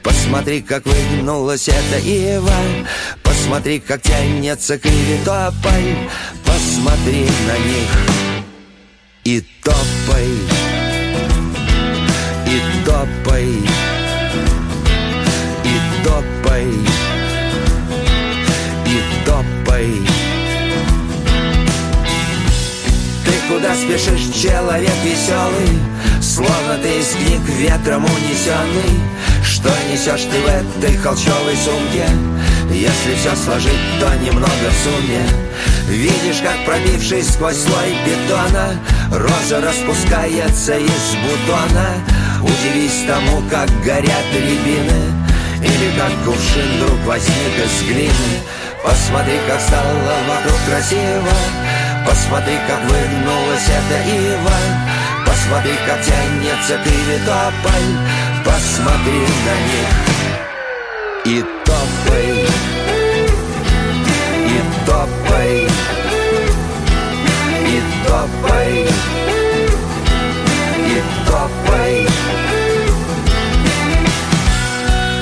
[0.01, 2.53] Посмотри, как выгнулась эта ива
[3.21, 5.95] Посмотри, как тянется к Иве тополь
[6.45, 8.19] Посмотри на них
[9.25, 10.58] и топай
[23.59, 25.79] куда спешишь, человек веселый.
[26.21, 28.99] Словно ты из книг ветром унесенный.
[29.43, 32.05] Что несешь ты в этой холчевой сумке?
[32.71, 35.23] Если все сложить, то немного в сумме.
[35.89, 38.79] Видишь, как пробившись сквозь слой бетона
[39.11, 41.89] Роза распускается из бутона.
[42.41, 45.11] Удивись тому, как горят рябины
[45.57, 48.39] Или как кувшин вдруг возник из глины.
[48.83, 49.93] Посмотри, как стало
[50.27, 51.68] вокруг красиво
[52.05, 54.59] Посмотри, как выгнулась эта ива
[55.25, 60.09] Посмотри, как тянется кривитополь Посмотри на них.
[61.25, 62.45] И топай.
[64.47, 65.67] И топай.
[67.67, 68.87] И топай.
[70.77, 72.07] И топай.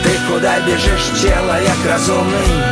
[0.03, 2.63] Ты куда бежишь, человек разумный?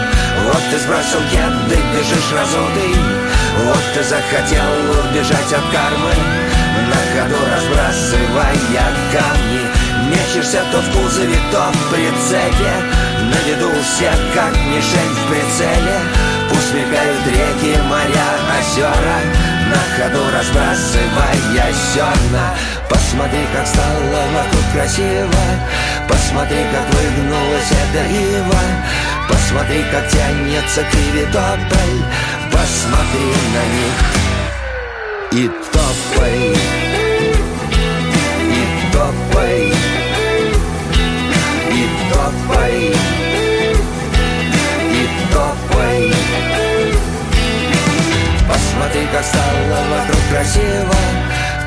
[0.45, 4.71] Вот ты сбросил кеды, бежишь разутый Вот ты захотел
[5.09, 6.13] убежать от кармы.
[6.89, 8.53] На ходу разбрасывая
[9.11, 9.85] камни.
[10.09, 12.73] Мечешься то в кузове, то в прицепе
[13.21, 15.97] На виду у всех, как мишень в прицеле.
[16.49, 18.29] Пусть мелькают реки, моря,
[18.59, 19.17] озера.
[19.71, 22.53] На ходу разбрасывая зерна
[22.87, 25.43] Посмотри, как стало вокруг красиво.
[26.07, 28.59] Посмотри, как выгнулась эта ива
[29.27, 32.01] Посмотри, как тянется кривитополь
[32.51, 33.97] Посмотри на них
[35.31, 36.55] И топай.
[38.41, 39.73] И топай.
[41.71, 42.93] И топай.
[44.91, 46.13] И топай.
[48.47, 50.99] Посмотри, как стало вокруг красиво.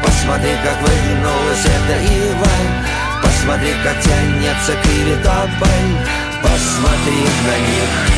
[0.03, 2.89] Посмотри, как выгнулась эта ива.
[3.22, 8.17] Посмотри, как тянется кривитополь Посмотри на них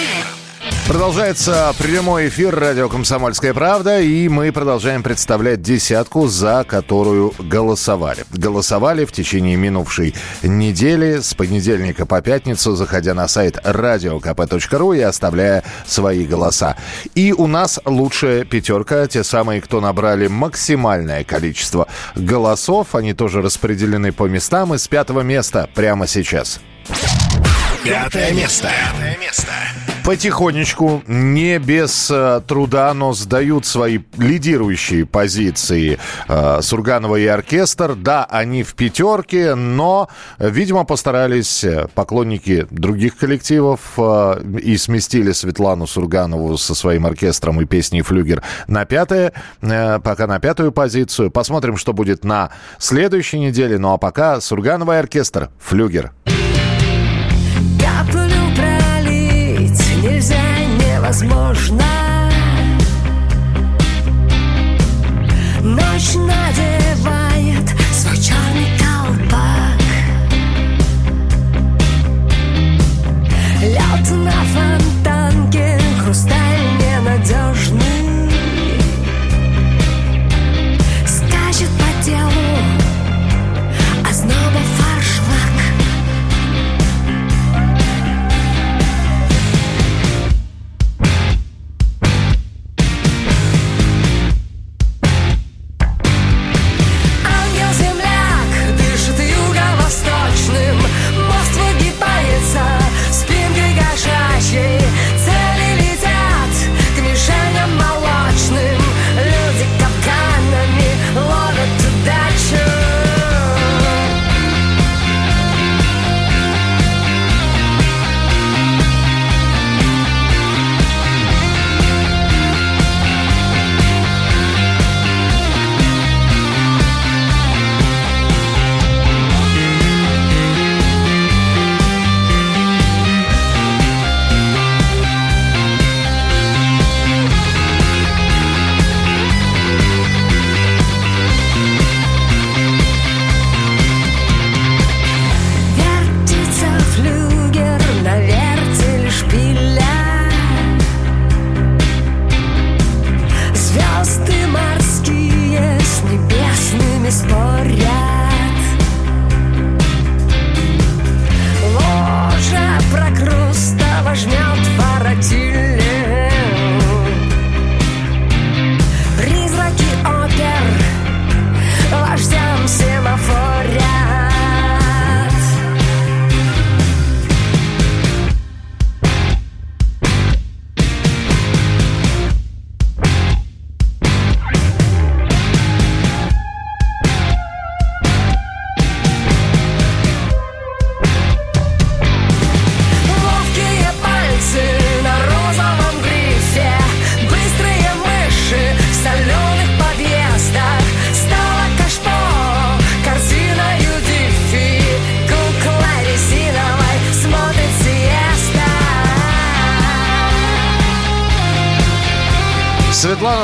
[0.87, 8.25] Продолжается прямой эфир радио «Комсомольская правда», и мы продолжаем представлять десятку, за которую голосовали.
[8.31, 10.13] Голосовали в течение минувшей
[10.43, 16.75] недели с понедельника по пятницу, заходя на сайт radiokp.ru и оставляя свои голоса.
[17.15, 22.95] И у нас лучшая пятерка, те самые, кто набрали максимальное количество голосов.
[22.95, 24.73] Они тоже распределены по местам.
[24.73, 26.59] Из пятого места прямо сейчас.
[27.83, 28.69] Пятое место.
[28.93, 29.53] Пятое место.
[30.03, 37.95] Потихонечку, не без э, труда, но сдают свои лидирующие позиции э, Сурганова и оркестр.
[37.95, 43.99] Да, они в пятерке, но, видимо, постарались э, поклонники других коллективов
[44.61, 50.71] и сместили Светлану Сурганову со своим оркестром и песней «Флюгер» на пятое, пока на пятую
[50.71, 51.29] позицию.
[51.29, 52.49] Посмотрим, что будет на
[52.79, 53.77] следующей неделе.
[53.77, 56.11] Ну а пока Сурганова и оркестр «Флюгер».
[56.25, 56.40] Каплю
[61.11, 62.10] невозможно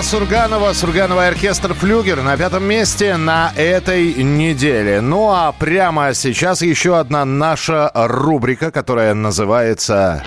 [0.07, 5.01] Сурганова, Сурганова оркестр «Флюгер» на пятом месте на этой неделе.
[5.01, 10.23] Ну а прямо сейчас еще одна наша рубрика, которая называется...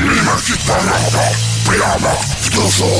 [0.00, 1.32] Мимо хит-парада,
[1.66, 2.10] прямо
[2.42, 2.90] в душу.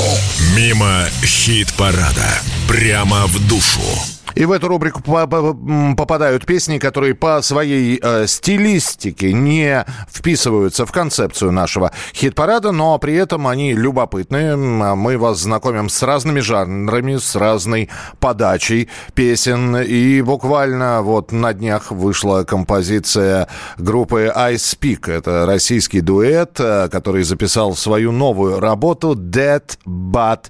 [0.57, 4.14] Мимо хит-парада, прямо в душу.
[4.35, 11.53] И в эту рубрику попадают песни, которые по своей э, стилистике не вписываются в концепцию
[11.53, 14.37] нашего хит-парада, но при этом они любопытны.
[14.37, 19.77] М, а Мы вас знакомим с разными жанрами, с разной подачей песен.
[19.77, 25.11] И буквально вот на днях вышла композиция группы I Speak.
[25.11, 30.47] Это российский дуэт, э, который записал свою новую работу «Dead But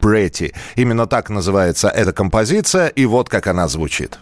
[0.00, 0.54] Pretty.
[0.76, 4.18] Именно так называется эта композиция, и вот как она звучит.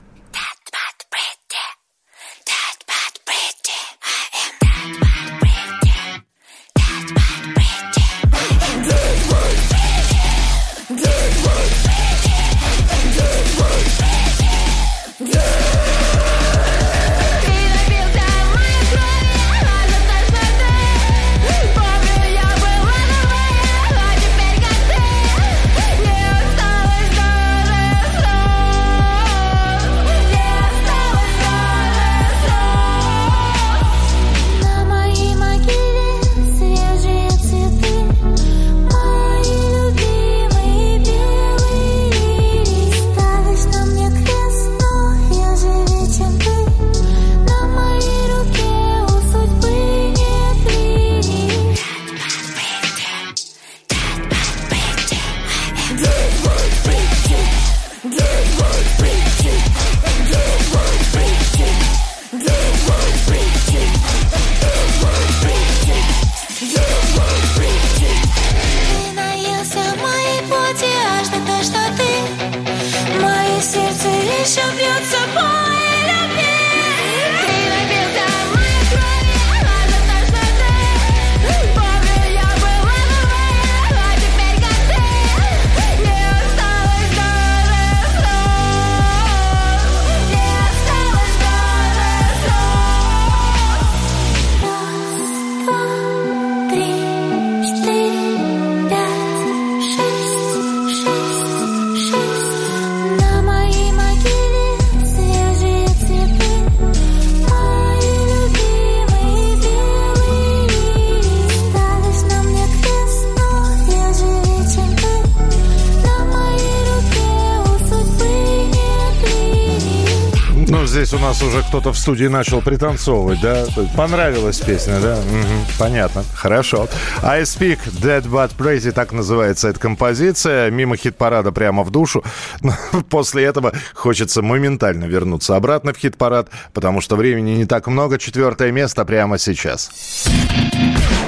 [121.76, 123.66] Кто-то в студии начал пританцовывать, да?
[123.96, 125.16] Понравилась песня, да?
[125.16, 126.88] Мгм, понятно, хорошо.
[127.22, 130.70] I Speak Dead But Crazy, так называется эта композиция.
[130.70, 132.24] Мимо хит-парада прямо в душу.
[133.10, 138.16] После этого хочется моментально вернуться обратно в хит-парад, потому что времени не так много.
[138.16, 139.90] Четвертое место прямо сейчас.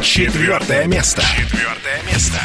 [0.01, 1.21] Четвертое место.
[1.37, 2.39] Четвертое место.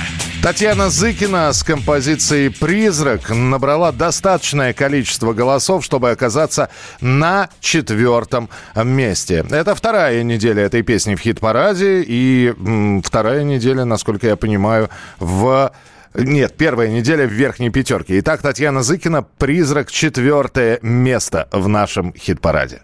[0.44, 6.68] Татьяна Зыкина с композицией «Призрак» набрала достаточное количество голосов, чтобы оказаться
[7.00, 9.46] на четвертом месте.
[9.50, 15.72] Это вторая неделя этой песни в хит-параде и м, вторая неделя, насколько я понимаю, в...
[16.14, 18.20] Нет, первая неделя в верхней пятерке.
[18.20, 22.82] Итак, Татьяна Зыкина «Призрак» четвертое место в нашем хит-параде.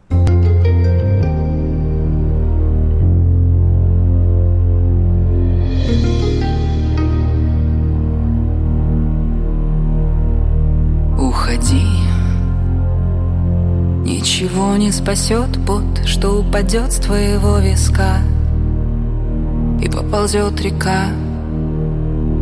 [14.70, 18.18] Ничего не спасет пот, что упадет с твоего виска.
[19.82, 21.08] И поползет река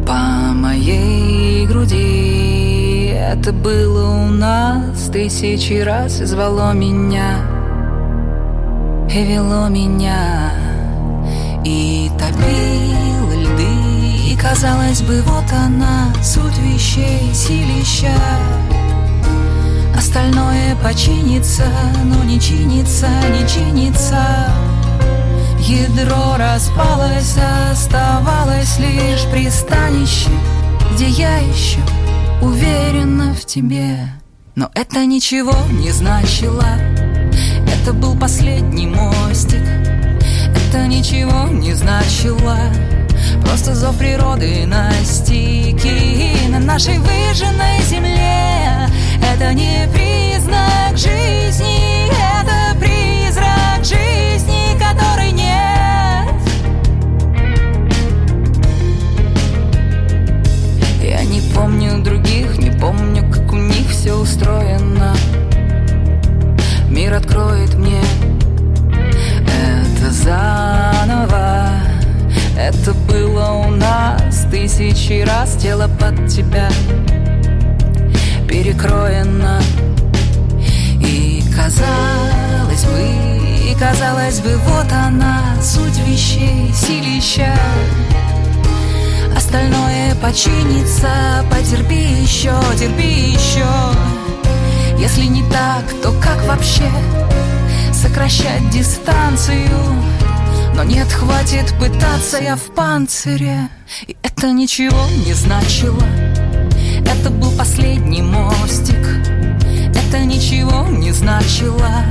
[0.05, 3.13] по моей груди.
[3.15, 7.37] Это было у нас тысячи раз и звало меня
[9.09, 10.51] И вело меня.
[11.63, 18.11] И топило льды И казалось бы, вот она, суть вещей, силища
[19.97, 21.65] Остальное починится,
[22.05, 24.23] но не чинится, не чинится.
[25.59, 27.35] Ядро распалось,
[27.71, 30.29] оставалось лишь пристанище
[30.93, 31.79] Где я еще
[32.41, 33.97] уверена в тебе.
[34.55, 36.65] Но это ничего не значило.
[37.67, 39.63] Это был последний мостик.
[40.55, 42.57] Это ничего не значило.
[43.43, 48.87] Просто зов природы настиг И на нашей выжженной земле
[49.21, 56.33] это не признак жизни, это призрак жизни, который нет.
[61.01, 65.15] Я не помню других, не помню, как у них все устроено.
[66.89, 68.01] Мир откроет мне
[70.07, 71.69] это заново.
[72.57, 76.69] Это было у нас тысячи раз тело под тебя
[78.57, 79.61] перекроено
[80.99, 87.53] И казалось бы, и казалось бы, вот она, суть вещей, силища.
[89.35, 93.67] Остальное починится, потерпи еще, терпи еще.
[94.97, 96.89] Если не так, то как вообще
[97.93, 99.69] сокращать дистанцию?
[100.73, 103.69] Но нет, хватит пытаться, я в панцире.
[104.07, 106.03] И это ничего не значило
[107.11, 109.21] Это был последний мостик.
[109.95, 112.03] Это ничего не значило.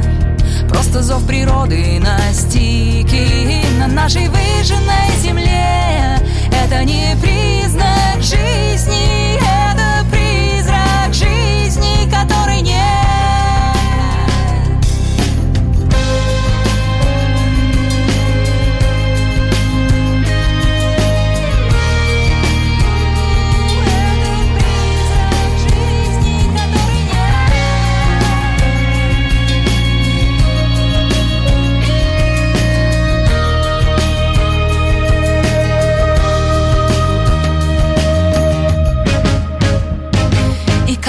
[0.69, 6.19] Просто зов природы настиг И на нашей выжженной земле
[6.51, 9.26] Это не признак жизни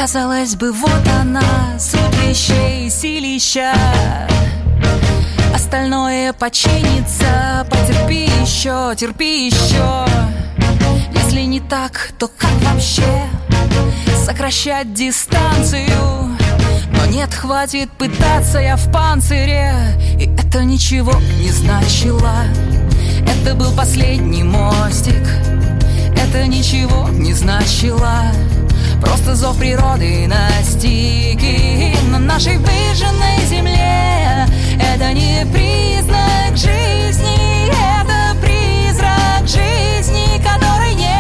[0.08, 3.74] казалось бы, вот она, суть вещей, силища.
[5.54, 10.06] Остальное починится, потерпи еще, терпи еще.
[11.14, 13.04] Если не так, то как вообще
[14.26, 16.38] сокращать дистанцию?
[16.94, 19.74] Но нет, хватит пытаться, я в панцире.
[20.18, 22.46] И это ничего не значило.
[23.28, 25.28] Это был последний мостик.
[26.16, 28.32] Это ничего не значило
[29.02, 34.46] Просто зов природы настиг И на нашей выжженной земле
[34.80, 41.18] Это не признак жизни Это призрак жизни, которой нет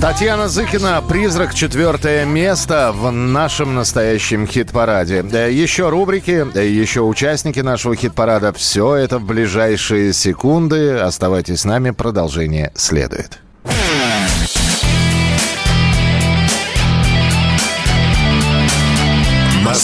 [0.00, 1.54] Татьяна Зыкина «Призрак.
[1.54, 5.24] Четвертое место» в нашем настоящем хит-параде.
[5.50, 8.52] Еще рубрики, еще участники нашего хит-парада.
[8.52, 10.96] Все это в ближайшие секунды.
[10.98, 13.40] Оставайтесь с нами, продолжение следует.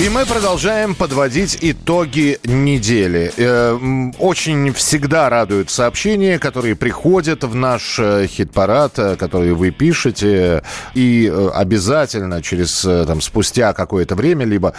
[0.00, 3.30] И мы продолжаем подводить итоги недели.
[3.36, 3.78] Э,
[4.18, 10.62] Очень всегда радуют сообщения, которые приходят в наш э, хит-парад, э, которые вы пишете.
[10.94, 14.72] И обязательно через, там, спустя какое-то время, либо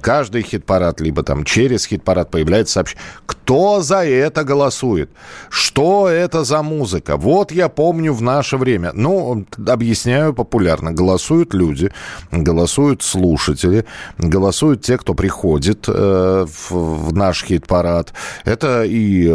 [0.00, 3.04] каждый хит-парад, либо там через хит-парад появляется сообщение.
[3.26, 5.10] Кто за это голосует?
[5.50, 7.18] Что это за музыка?
[7.18, 8.92] Вот я помню в наше время.
[8.94, 10.92] Ну, объясняю популярно.
[10.92, 11.92] Голосуют люди,
[12.30, 13.84] голосуют слушатели,
[14.16, 18.12] голосуют те, кто приходит э, в, наш хит-парад.
[18.44, 19.26] Это и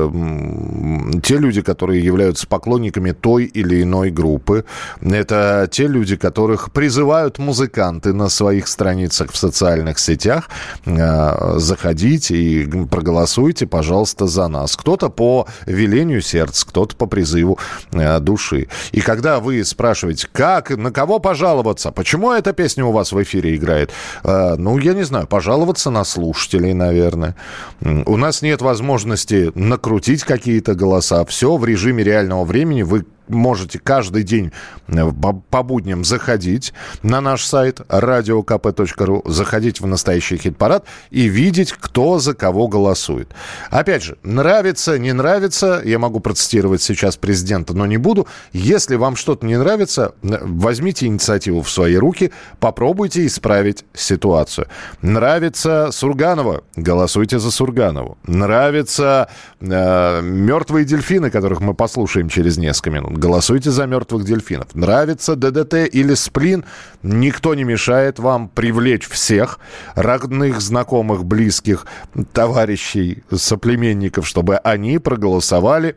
[1.22, 4.66] те люди, которые являются поклонниками той или иной группы.
[5.02, 10.50] Это те люди, которых призывают музыканты на своих страницах в социальных сетях.
[10.86, 14.76] Э, заходите и проголосуйте, пожалуйста, за нас.
[14.78, 17.60] Кто-то по велению сердца, кто-то по призыву
[17.92, 18.68] э, души.
[18.92, 23.56] И когда вы спрашиваете, как, на кого пожаловаться, почему эта песня у вас в эфире
[23.56, 23.92] играет,
[24.24, 27.36] ну, я не знаю, пожаловаться на слушателей, наверное.
[27.82, 31.26] У нас нет возможности накрутить какие-то голоса.
[31.26, 32.84] Все в режиме реального времени.
[32.84, 34.52] Вы можете каждый день
[34.88, 35.12] э,
[35.50, 36.74] по будням заходить
[37.04, 43.30] на наш сайт radiokp.ru, заходить в настоящий хит-парад и видеть, кто за кого голосует.
[43.70, 48.28] Опять же, нравится, не нравится, я могу процитировать сейчас президента, но не буду.
[48.54, 54.68] Если вам что-то не нравится, э, возьмите инициативу в свои руки, попробуйте исправить ситуацию.
[55.02, 58.18] Нравится Сурганова, голосуйте за Сурганову.
[58.26, 63.17] Нравится э, мертвые дельфины, которых мы послушаем через несколько минут.
[63.18, 64.76] Голосуйте за мертвых дельфинов.
[64.76, 66.66] Нравится ДДТ или сплин,
[67.02, 69.60] никто не мешает вам привлечь всех
[69.96, 71.88] родных, знакомых, близких,
[72.32, 75.96] товарищей, соплеменников, чтобы они проголосовали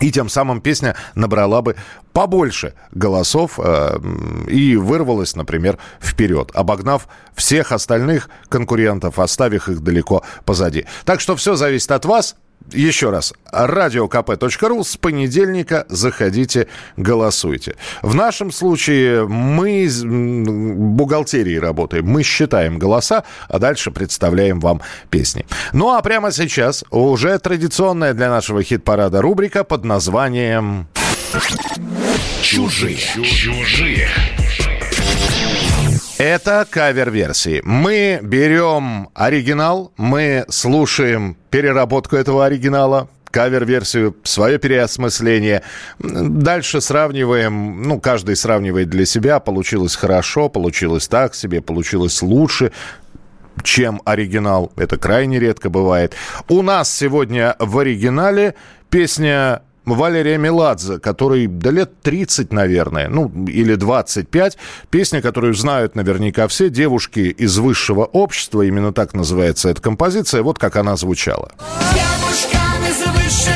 [0.00, 1.74] и тем самым песня набрала бы
[2.12, 3.98] побольше голосов э,
[4.48, 10.86] и вырвалась, например, вперед, обогнав всех остальных конкурентов, оставив их далеко позади.
[11.04, 12.36] Так что все зависит от вас.
[12.72, 17.76] Еще раз, radiokp.ru с понедельника заходите, голосуйте.
[18.02, 25.46] В нашем случае мы бухгалтерией работаем, мы считаем голоса, а дальше представляем вам песни.
[25.72, 30.88] Ну а прямо сейчас уже традиционная для нашего хит-парада рубрика под названием
[32.42, 32.96] Чужие.
[32.96, 34.08] Чужие.
[36.18, 37.60] Это кавер-версии.
[37.62, 45.62] Мы берем оригинал, мы слушаем переработку этого оригинала, кавер-версию, свое переосмысление.
[45.98, 52.72] Дальше сравниваем, ну, каждый сравнивает для себя, получилось хорошо, получилось так себе, получилось лучше
[53.62, 54.72] чем оригинал.
[54.76, 56.14] Это крайне редко бывает.
[56.48, 58.54] У нас сегодня в оригинале
[58.88, 59.62] песня
[59.94, 64.58] Валерия Меладзе, который до лет 30, наверное, ну, или 25.
[64.90, 68.62] Песня, которую знают наверняка все девушки из высшего общества.
[68.62, 70.42] Именно так называется эта композиция.
[70.42, 71.52] Вот как она звучала.
[71.92, 73.55] Девушкам из высшего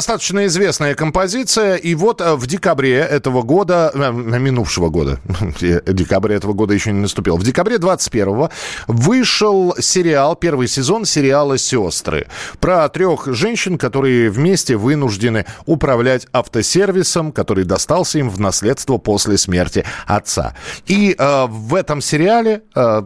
[0.00, 1.76] достаточно известная композиция.
[1.76, 5.20] И вот э, в декабре этого года, э, минувшего года,
[5.60, 8.48] декабрь этого года еще не наступил, в декабре 21-го
[8.86, 12.28] вышел сериал, первый сезон сериала «Сестры».
[12.60, 19.84] Про трех женщин, которые вместе вынуждены управлять автосервисом, который достался им в наследство после смерти
[20.06, 20.54] отца.
[20.86, 23.02] И э, в этом сериале э,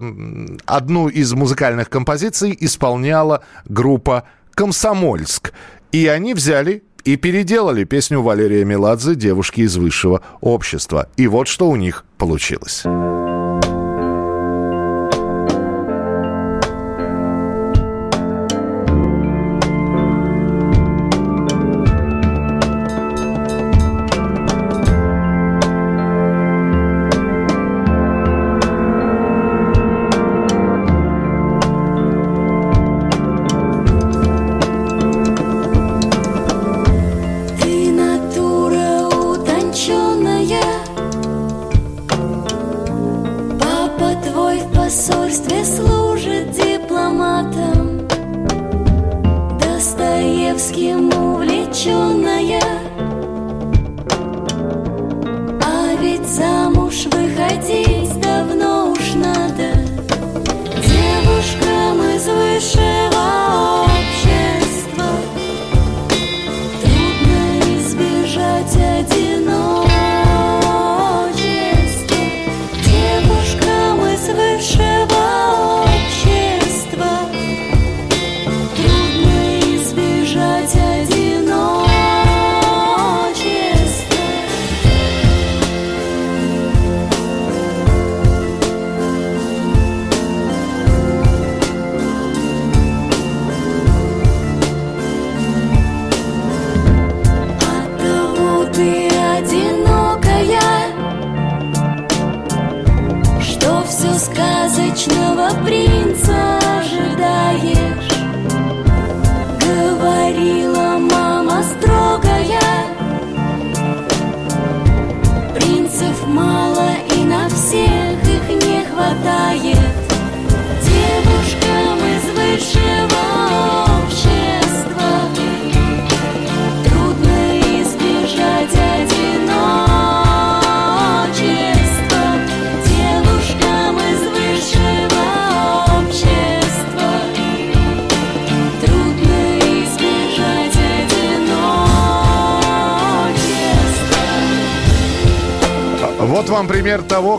[0.64, 5.52] одну из музыкальных композиций исполняла группа «Комсомольск».
[5.94, 11.08] И они взяли и переделали песню Валерия Меладзе «Девушки из высшего общества».
[11.16, 12.82] И вот что у них получилось.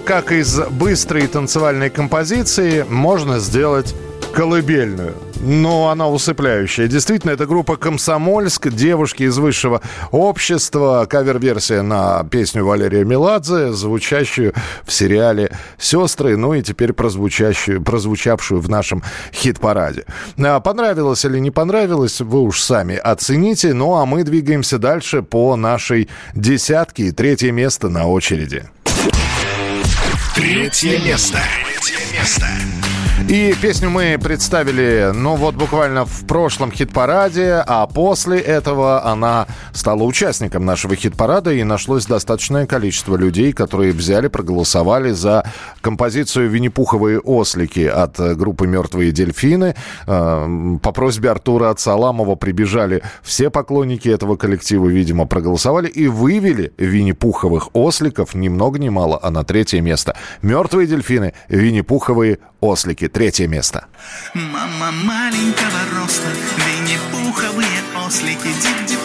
[0.05, 3.95] Как из быстрой танцевальной композиции можно сделать
[4.33, 5.15] колыбельную.
[5.41, 6.87] Но она усыпляющая.
[6.87, 9.81] Действительно, это группа «Комсомольск», девушки из высшего
[10.11, 14.53] общества, кавер-версия на песню Валерия Меладзе, звучащую
[14.83, 19.01] в сериале «Сестры», ну и теперь прозвучащую, прозвучавшую в нашем
[19.33, 20.05] хит-параде.
[20.37, 23.73] А Понравилось или не понравилось, вы уж сами оцените.
[23.73, 27.07] Ну а мы двигаемся дальше по нашей десятке.
[27.07, 28.69] И Третье место на очереди.
[30.35, 31.41] Третье место.
[31.63, 32.45] Третье место.
[33.29, 40.03] И песню мы представили, ну вот буквально в прошлом хит-параде, а после этого она стала
[40.03, 45.49] участником нашего хит-парада, и нашлось достаточное количество людей, которые взяли, проголосовали за
[45.81, 49.75] композицию «Винни-Пуховые ослики» от э, группы «Мертвые дельфины».
[50.05, 57.69] Э, По просьбе Артура Ацаламова прибежали все поклонники этого коллектива, видимо, проголосовали и вывели «Винни-Пуховых
[57.73, 60.15] осликов» ни много ни мало, а на третье место.
[60.43, 63.07] «Мертвые дельфины», «Винни-Пуховые ослики».
[63.07, 63.85] Третье место.
[64.33, 68.49] Мама маленького роста, Винни-Пуховые ослики,
[68.87, 68.99] дип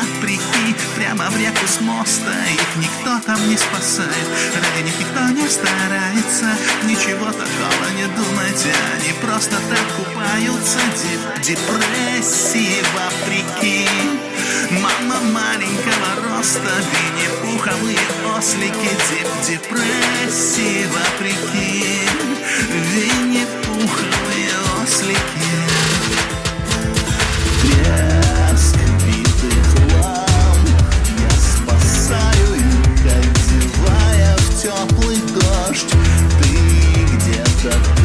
[0.00, 5.48] вопреки прямо в реку с моста Их никто там не спасает, ради них никто не
[5.48, 6.46] старается
[6.84, 10.78] Ничего такого не думайте, они просто так купаются.
[11.02, 13.86] Деп- Депрессии вопреки.
[14.70, 17.98] Мама маленького роста, винни-пуховые
[18.36, 18.90] ослики.
[19.10, 21.86] Деп- Депрессии вопреки.
[22.70, 23.17] Винни-пуховые
[34.60, 35.94] теплый дождь.
[36.42, 37.97] Ты где-то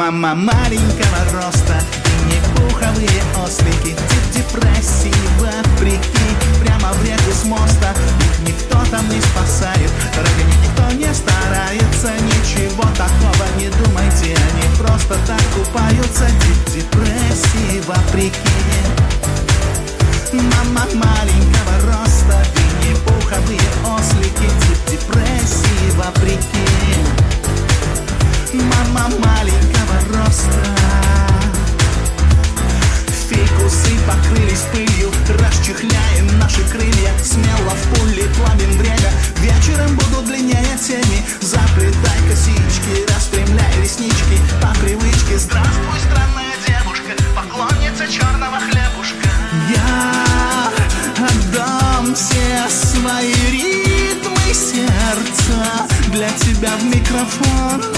[0.00, 3.94] Мама маленького роста Винни-пуховые ослики.
[4.08, 6.00] Тип депрессии вопреки
[6.58, 7.92] Прямо в реку с моста.
[8.24, 12.12] Их никто там не спасает Ради никто не старается.
[12.18, 16.24] Ничего такого не думайте Они просто так купаются.
[16.46, 18.32] Тип депрессии вопреки
[20.32, 24.48] Мама маленького роста Винни-пуховые ослики.
[24.62, 26.10] Тип депрессии Мама
[57.26, 57.89] тебя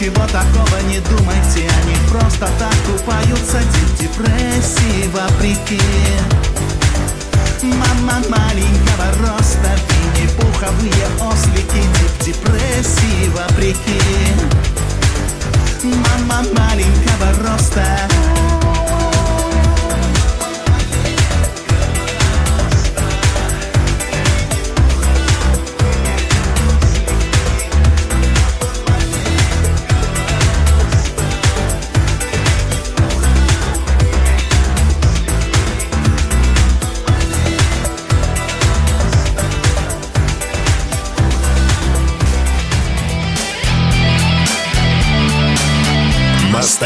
[0.00, 5.80] Ничего такого не думайте, они просто так купаются Тип депрессии вопреки.
[7.64, 11.82] Мама маленького роста, винни-пуховые ослики
[12.24, 14.00] депрессии вопреки.
[15.82, 18.67] Мама маленького роста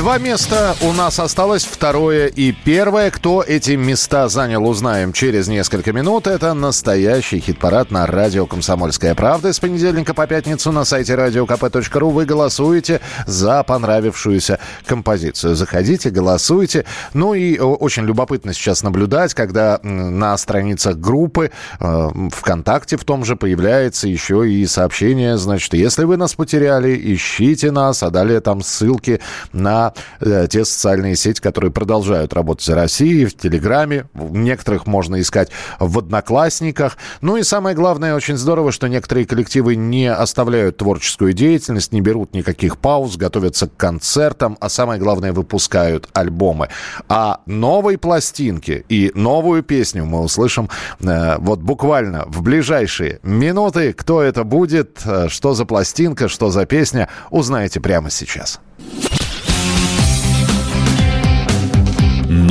[0.00, 3.10] Два места у нас осталось, второе и первое.
[3.10, 6.26] Кто эти места занял, узнаем через несколько минут.
[6.26, 9.52] Это настоящий хит-парад на радио «Комсомольская правда».
[9.52, 15.54] С понедельника по пятницу на сайте radiokp.ru вы голосуете за понравившуюся композицию.
[15.54, 16.86] Заходите, голосуйте.
[17.12, 23.26] Ну и о, очень любопытно сейчас наблюдать, когда на страницах группы э, ВКонтакте в том
[23.26, 28.62] же появляется еще и сообщение, значит, если вы нас потеряли, ищите нас, а далее там
[28.62, 29.20] ссылки
[29.52, 29.89] на
[30.20, 34.06] э, те социальные сети, которые продолжают работать за Россией, в Телеграме.
[34.14, 36.96] В некоторых можно искать в Одноклассниках.
[37.20, 42.34] Ну и самое главное, очень здорово, что некоторые коллективы не оставляют творческую деятельность, не берут
[42.34, 46.68] никаких пауз, готовятся к концертам, а самое главное, выпускают альбомы.
[47.08, 50.68] А новой пластинки и новую песню мы услышим
[51.00, 53.92] э, вот буквально в ближайшие минуты.
[53.92, 58.60] Кто это будет, э, что за пластинка, что за песня, узнаете прямо сейчас.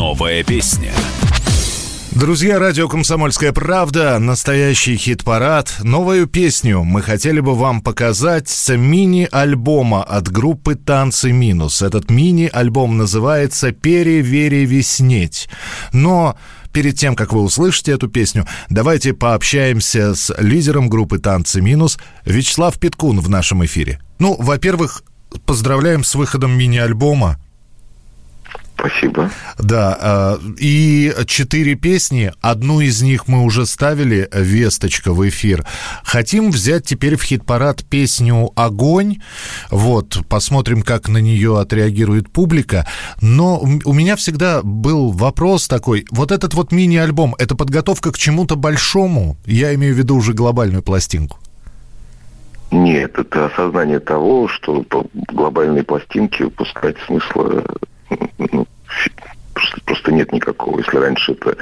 [0.09, 0.91] Новая песня.
[2.09, 5.75] Друзья, радио «Комсомольская правда», настоящий хит-парад.
[5.83, 11.83] Новую песню мы хотели бы вам показать с мини-альбома от группы «Танцы минус».
[11.83, 15.47] Этот мини-альбом называется «Переверевеснеть».
[15.93, 16.35] Но
[16.73, 22.79] перед тем, как вы услышите эту песню, давайте пообщаемся с лидером группы «Танцы минус» Вячеслав
[22.79, 23.99] Питкун в нашем эфире.
[24.17, 25.03] Ну, во-первых,
[25.45, 27.37] поздравляем с выходом мини-альбома.
[28.79, 29.29] Спасибо.
[29.57, 35.65] Да, э, и четыре песни, одну из них мы уже ставили, «Весточка» в эфир.
[36.03, 39.17] Хотим взять теперь в хит-парад песню «Огонь».
[39.69, 42.87] Вот, посмотрим, как на нее отреагирует публика.
[43.21, 48.55] Но у меня всегда был вопрос такой, вот этот вот мини-альбом, это подготовка к чему-то
[48.55, 49.37] большому?
[49.45, 51.37] Я имею в виду уже глобальную пластинку.
[52.71, 57.63] Нет, это осознание того, что по глобальной пластинке выпускать смысла
[58.37, 58.67] ну,
[59.53, 60.79] просто, просто нет никакого.
[60.79, 61.57] Если раньше это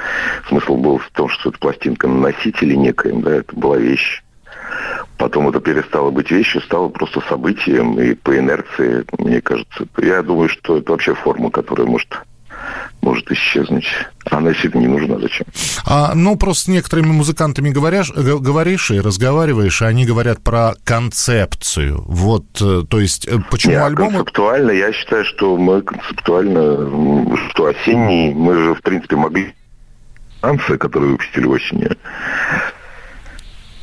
[0.48, 4.22] смысл был в том, что это пластинка на носителе некоем, да, это была вещь.
[5.16, 10.48] Потом это перестало быть вещью, стало просто событием, и по инерции, мне кажется, я думаю,
[10.48, 12.08] что это вообще форма, которая может
[13.02, 13.86] может исчезнуть.
[14.30, 15.46] Она себе не нужна зачем?
[15.86, 22.02] А, ну, просто с некоторыми музыкантами говоришь, говоришь и разговариваешь, и они говорят про концепцию.
[22.06, 24.10] Вот, э, то есть, э, почему Нет, альбом...
[24.10, 29.54] концептуально, я считаю, что мы концептуально, что осенний, мы же, в принципе, могли
[30.40, 31.96] танцы, которые выпустили осенью,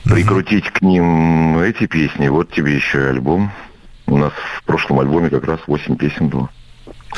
[0.04, 2.28] прикрутить к ним эти песни.
[2.28, 3.52] Вот тебе еще и альбом.
[4.08, 6.50] У нас в прошлом альбоме как раз 8 песен было.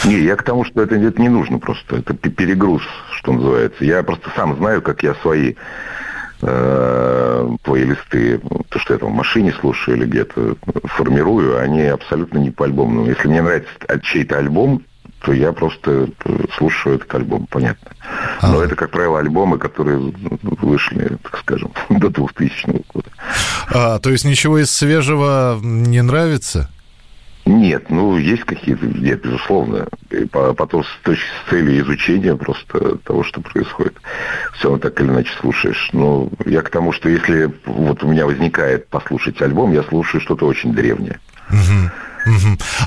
[0.06, 1.98] Не, я к тому, что это, это не нужно просто.
[1.98, 3.84] Это перегруз, что называется.
[3.84, 5.56] Я просто сам знаю, как я свои
[6.42, 12.52] э, плейлисты, то, что я там в машине слушаю или где-то формирую, они абсолютно не
[12.52, 13.08] по альбому.
[13.08, 13.70] Если мне нравится
[14.04, 14.84] чей-то альбом,
[15.24, 16.10] то я просто
[16.58, 17.92] слушаю этот альбом, понятно.
[18.42, 23.10] Но это, как правило, альбомы, которые вышли, так скажем, до 2000 года.
[23.74, 26.70] А, то есть ничего из свежего не нравится?
[27.48, 29.88] Нет, ну, есть какие-то, нет, безусловно.
[30.10, 33.96] И потом с точки с целью изучения просто того, что происходит,
[34.54, 35.90] все равно так или иначе слушаешь.
[35.94, 40.46] Но я к тому, что если вот у меня возникает послушать альбом, я слушаю что-то
[40.46, 41.20] очень древнее.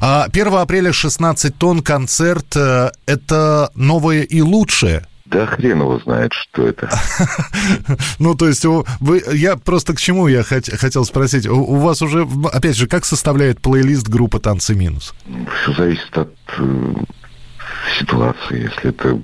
[0.03, 5.07] А 1 апреля 16 тонн концерт э, это новое и лучшее.
[5.31, 6.91] Да хрен его знает, что это.
[8.18, 11.47] Ну, то есть, вы, я просто к чему я хот, хотел спросить.
[11.47, 15.14] У, у вас уже, опять же, как составляет плейлист группа «Танцы минус»?
[15.62, 16.95] Все зависит от э,
[17.99, 18.70] ситуации.
[18.70, 19.18] Если это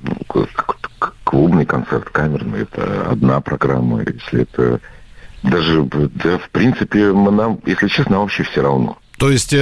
[1.24, 4.00] клубный концерт, камерный, это одна программа.
[4.00, 4.80] Если это
[5.42, 5.84] даже,
[6.14, 8.98] да, в принципе, мы нам, если честно, вообще все равно.
[9.18, 9.58] То есть э,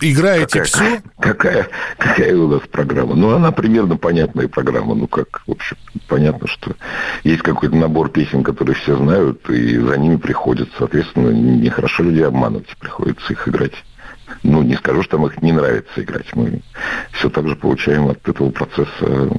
[0.00, 1.02] играете какая, все?
[1.20, 3.14] Какая, какая у нас программа?
[3.14, 4.94] Ну, она примерно понятная программа.
[4.94, 5.76] Ну, как, в общем,
[6.08, 6.74] понятно, что
[7.22, 10.68] есть какой-то набор песен, которые все знают, и за ними приходят.
[10.78, 13.74] Соответственно, нехорошо людей обманывать, приходится их играть.
[14.42, 16.26] Ну, не скажу, что нам их не нравится играть.
[16.34, 16.60] Мы
[17.12, 19.30] все так же получаем от этого процесса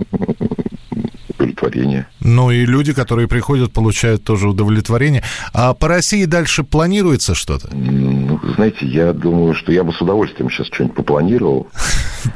[1.38, 2.08] удовлетворение.
[2.20, 5.24] Ну и люди, которые приходят, получают тоже удовлетворение.
[5.54, 7.70] А по России дальше планируется что-то?
[7.74, 11.68] Ну, знаете, я думаю, что я бы с удовольствием сейчас что-нибудь попланировал.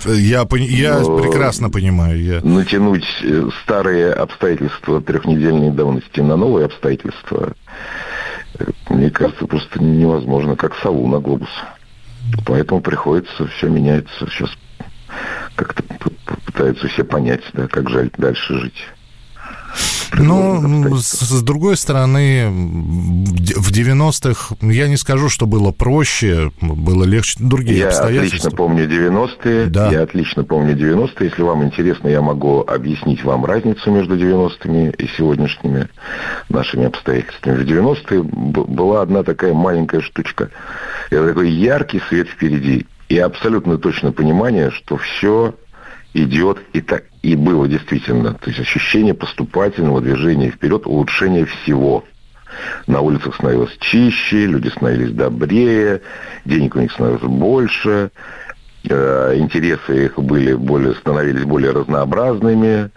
[0.05, 2.23] Я, я Но прекрасно понимаю.
[2.23, 2.41] Я...
[2.41, 7.53] Натянуть э, старые обстоятельства трехнедельной давности на новые обстоятельства,
[8.57, 11.49] э, мне кажется, просто невозможно, как сову на глобус.
[12.45, 14.27] Поэтому приходится, все меняется.
[14.29, 14.51] Сейчас
[15.55, 15.83] как-то
[16.45, 18.87] пытаются все понять, да, как жаль дальше жить.
[20.17, 27.79] Ну, с, другой стороны, в 90-х, я не скажу, что было проще, было легче, другие
[27.79, 28.37] я обстоятельства.
[28.37, 29.89] отлично помню 90-е, да.
[29.89, 31.27] я отлично помню 90-е.
[31.27, 35.87] Если вам интересно, я могу объяснить вам разницу между 90-ми и сегодняшними
[36.49, 37.63] нашими обстоятельствами.
[37.63, 40.49] В 90-е была одна такая маленькая штучка.
[41.09, 45.53] Это такой яркий свет впереди и абсолютно точное понимание, что все
[46.13, 48.35] идет и так и было действительно.
[48.35, 52.05] То есть ощущение поступательного движения вперед, улучшение всего.
[52.87, 56.01] На улицах становилось чище, люди становились добрее,
[56.45, 58.11] денег у них становилось больше,
[58.87, 62.91] э, интересы их были более, становились более разнообразными.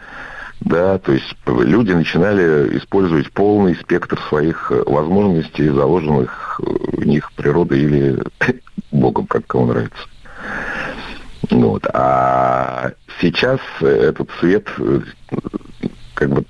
[0.60, 8.22] Да, то есть люди начинали использовать полный спектр своих возможностей, заложенных в них природой или
[8.90, 10.08] Богом, как кому нравится.
[11.50, 11.86] Вот.
[11.92, 14.68] А сейчас этот свет,
[16.14, 16.44] как бы,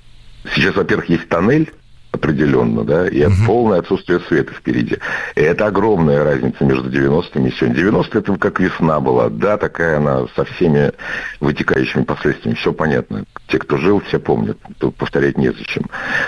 [0.53, 1.73] сейчас, во-первых, есть тоннель,
[2.15, 4.97] определенно, да, и полное отсутствие света впереди.
[5.35, 7.75] И это огромная разница между 90-ми и сегодня.
[7.75, 10.91] 90 это как весна была, да, такая она со всеми
[11.39, 13.25] вытекающими последствиями, все понятно.
[13.47, 15.85] Те, кто жил, все помнят, тут повторять незачем.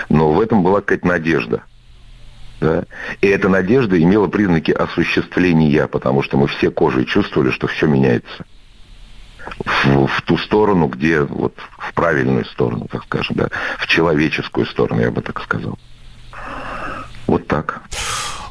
[0.08, 1.62] Но в этом была какая-то надежда.
[2.60, 2.84] Да?
[3.20, 8.44] И эта надежда имела признаки осуществления, потому что мы все кожей чувствовали, что все меняется
[9.58, 13.48] в, в ту сторону, где вот в правильную сторону, так скажем, да,
[13.78, 15.78] в человеческую сторону, я бы так сказал.
[17.26, 17.82] Вот так.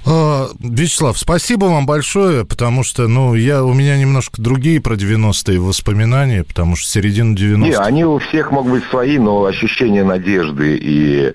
[0.10, 5.60] А, Вячеслав, спасибо вам большое, потому что, ну, я, у меня немножко другие про 90-е
[5.60, 7.68] воспоминания, потому что середина 90-х...
[7.68, 11.34] Не, они у всех могут быть свои, но ощущение надежды и,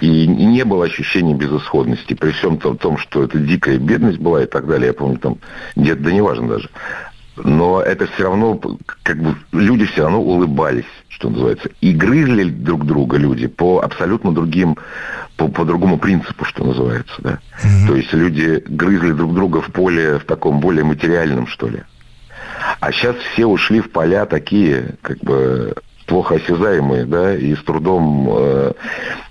[0.00, 2.14] и не было ощущения безысходности.
[2.14, 5.36] При всем том, том, что это дикая бедность была и так далее, я помню, там,
[5.74, 6.70] где-то, да неважно даже
[7.36, 8.60] но это все равно,
[9.02, 14.32] как бы, люди все равно улыбались, что называется, и грызли друг друга люди по абсолютно
[14.32, 14.76] другим,
[15.36, 17.38] по, по другому принципу, что называется, да.
[17.62, 17.86] Mm-hmm.
[17.86, 21.82] То есть люди грызли друг друга в поле, в таком более материальном, что ли.
[22.80, 25.74] А сейчас все ушли в поля такие, как бы,
[26.06, 28.72] плохо осязаемые, да, и с трудом э,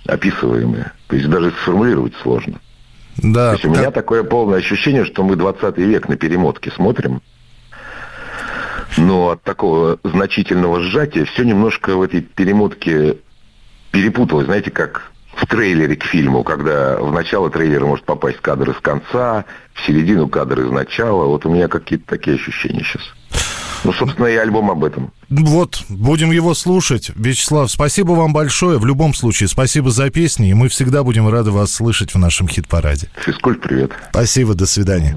[0.06, 0.92] описываемые.
[1.08, 2.60] То есть даже сформулировать сложно.
[3.18, 3.50] Да.
[3.50, 3.78] То есть у как...
[3.80, 7.22] меня такое полное ощущение, что мы 20 век на перемотке смотрим,
[8.98, 13.18] но от такого значительного сжатия все немножко в этой перемотке
[13.92, 14.46] перепуталось.
[14.46, 19.46] Знаете, как в трейлере к фильму, когда в начало трейлера может попасть кадр из конца,
[19.74, 21.26] в середину кадр из начала.
[21.26, 23.04] Вот у меня какие-то такие ощущения сейчас.
[23.84, 25.12] Ну, собственно, и альбом об этом.
[25.30, 27.12] Вот, будем его слушать.
[27.16, 28.80] Вячеслав, спасибо вам большое.
[28.80, 32.48] В любом случае, спасибо за песни, и мы всегда будем рады вас слышать в нашем
[32.48, 33.10] хит-параде.
[33.24, 33.92] Физкульт, привет.
[34.10, 35.16] Спасибо, до свидания.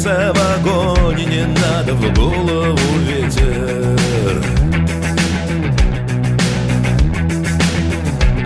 [0.00, 4.42] Сердце в огонь не надо в голову ветер.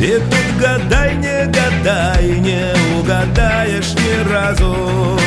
[0.00, 5.18] И тут гадай, не гадай, не угадаешь ни разу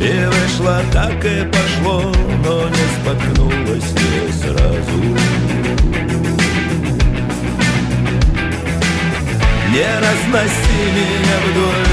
[0.00, 2.10] И вышло так и пошло,
[2.42, 4.98] но не споткнулось не сразу.
[9.70, 11.86] Не разноси меня вдоль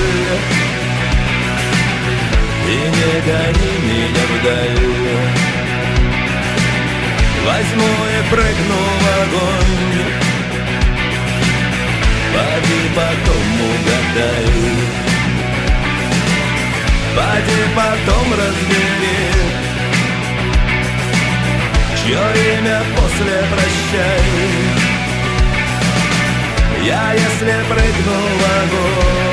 [2.66, 5.48] И не гони меня вдаль.
[7.46, 10.06] Возьму и прыгну в огонь
[12.34, 15.07] Поди потом угадай
[17.18, 19.18] Поди потом разбери
[21.96, 22.20] Чье
[22.60, 24.22] имя после прощай?
[26.86, 29.27] Я если прыгну в огонь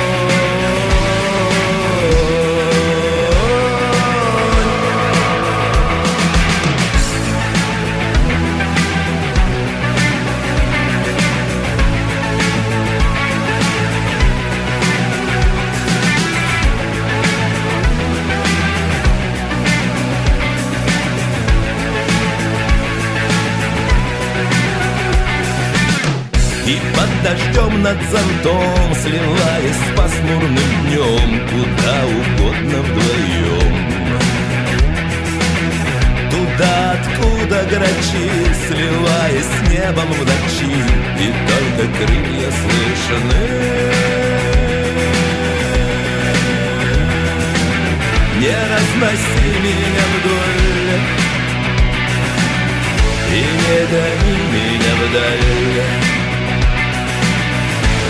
[27.25, 33.75] дождем над зонтом Сливаясь с пасмурным днем Куда угодно вдвоем
[36.31, 38.31] Туда, откуда грачи
[38.67, 40.75] Сливаясь с небом в ночи
[41.19, 43.45] И только крылья слышны.
[48.41, 51.01] Не разноси меня вдоль
[53.33, 56.24] И не гони меня вдаль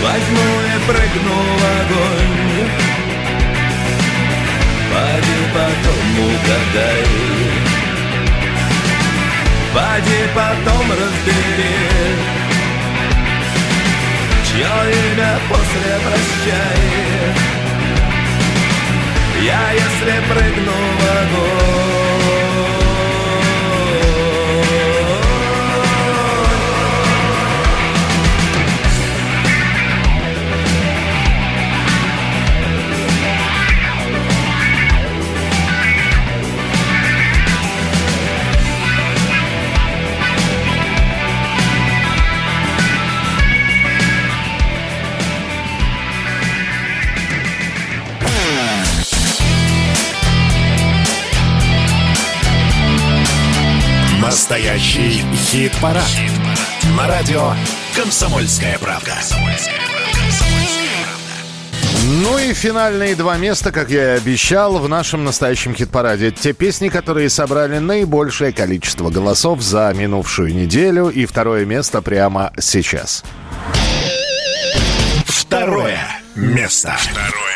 [0.05, 2.35] Возьму и прыгну в огонь.
[4.91, 7.03] Поди потом угадай
[9.73, 11.75] Поди потом разбери
[14.45, 16.83] Чье имя после прощай.
[19.43, 22.24] Я если прыгну в огонь
[54.47, 56.05] Настоящий хит-парад.
[56.95, 57.53] На радио
[57.95, 59.15] «Комсомольская правда».
[62.03, 66.29] Ну и финальные два места, как я и обещал, в нашем настоящем хит-параде.
[66.29, 71.09] Те песни, которые собрали наибольшее количество голосов за минувшую неделю.
[71.09, 73.23] И второе место прямо сейчас.
[75.25, 75.97] Второе
[76.35, 76.95] место.
[76.99, 77.54] Второе место.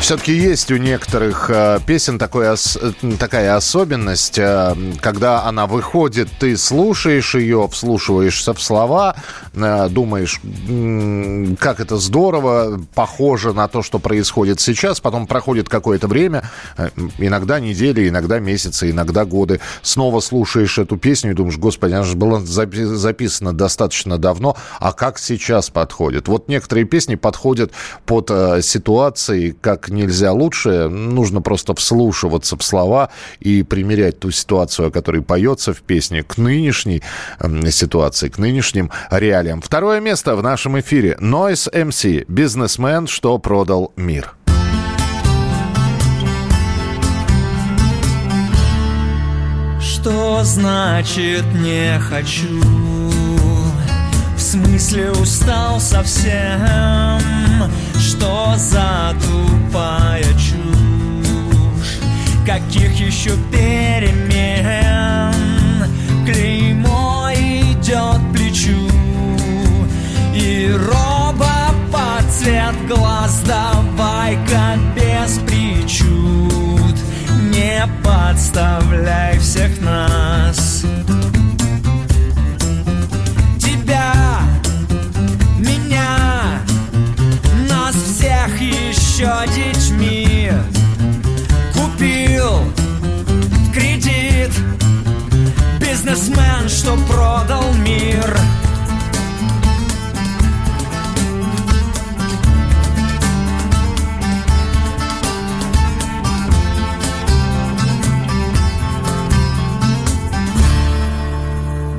[0.00, 2.56] Все-таки есть у некоторых э, песен такой э,
[3.18, 9.14] такая особенность, э, когда она выходит, ты слушаешь ее, вслушиваешься в слова,
[9.52, 10.40] думаешь,
[11.60, 16.50] как это здорово, похоже на то, что происходит сейчас, потом проходит какое-то время,
[17.18, 22.16] иногда недели, иногда месяцы, иногда годы, снова слушаешь эту песню и думаешь, господи, она же
[22.16, 26.26] была запи- записана достаточно давно, а как сейчас подходит?
[26.26, 27.72] Вот некоторые песни подходят
[28.06, 28.30] под
[28.64, 30.88] ситуации, как нельзя лучше.
[30.88, 33.10] Нужно просто вслушиваться в слова
[33.40, 37.02] и примерять ту ситуацию, о которой поется в песне, к нынешней
[37.40, 39.60] м, ситуации, к нынешним реалиям.
[39.60, 41.16] Второе место в нашем эфире.
[41.20, 42.24] Noise MC.
[42.28, 44.34] Бизнесмен, что продал мир.
[49.80, 52.62] Что значит не хочу?
[54.34, 56.30] В смысле устал совсем?
[58.20, 62.00] Что за тупая чушь?
[62.44, 65.34] Каких еще перемен?
[66.26, 68.90] Клеймо идет плечу
[70.34, 76.96] И роба под цвет глаз Давай-ка без причуд
[77.50, 80.84] Не подставляй всех нас
[89.20, 90.50] еще детьми.
[91.74, 92.64] Купил
[93.72, 94.50] кредит.
[95.78, 98.36] Бизнесмен, что продал мир.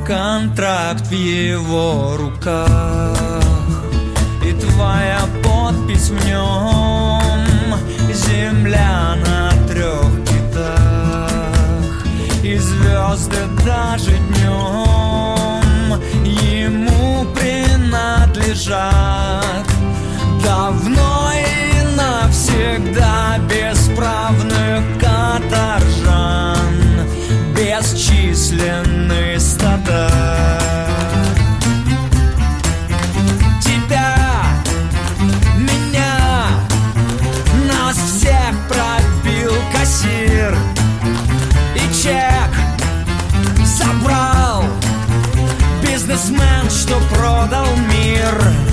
[0.08, 2.68] Контракт в его руках.
[4.44, 7.01] И твоя подпись в нем
[8.42, 11.30] Земля на трех китах
[12.42, 18.82] И звезды даже днем Ему принадлежат.
[20.44, 26.66] Давно и навсегда Бесправных каторжан
[27.56, 30.10] Бесчисленные стада
[46.22, 48.71] Бизнесмен, что продал мир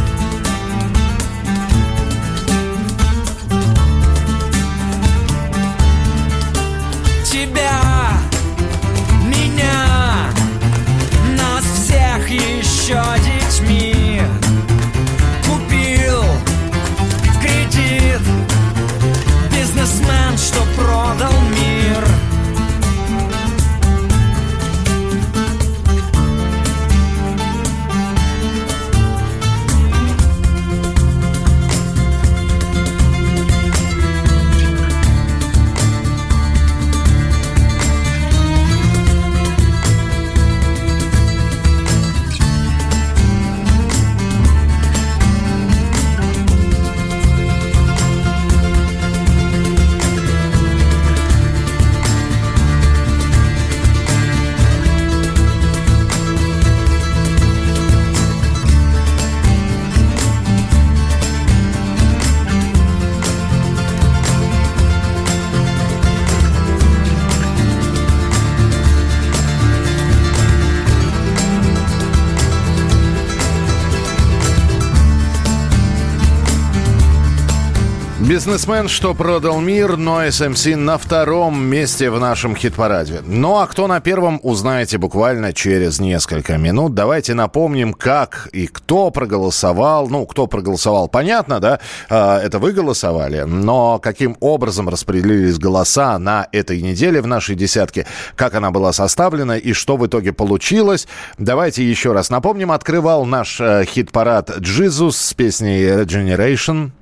[78.48, 83.20] Бизнесмен, что продал мир, но SMC на втором месте в нашем хит-параде.
[83.22, 86.94] Ну а кто на первом, узнаете буквально через несколько минут.
[86.94, 90.08] Давайте напомним, как и кто проголосовал.
[90.08, 91.80] Ну, кто проголосовал, понятно, да?
[92.08, 93.42] А, Это вы голосовали.
[93.42, 99.58] Но каким образом распределились голоса на этой неделе в нашей десятке, как она была составлена
[99.58, 101.06] и что в итоге получилось.
[101.36, 102.72] Давайте еще раз напомним.
[102.72, 106.92] Открывал наш э, хит-парад «Джизус» с песней «Regeneration».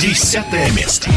[0.00, 1.10] Десятое место.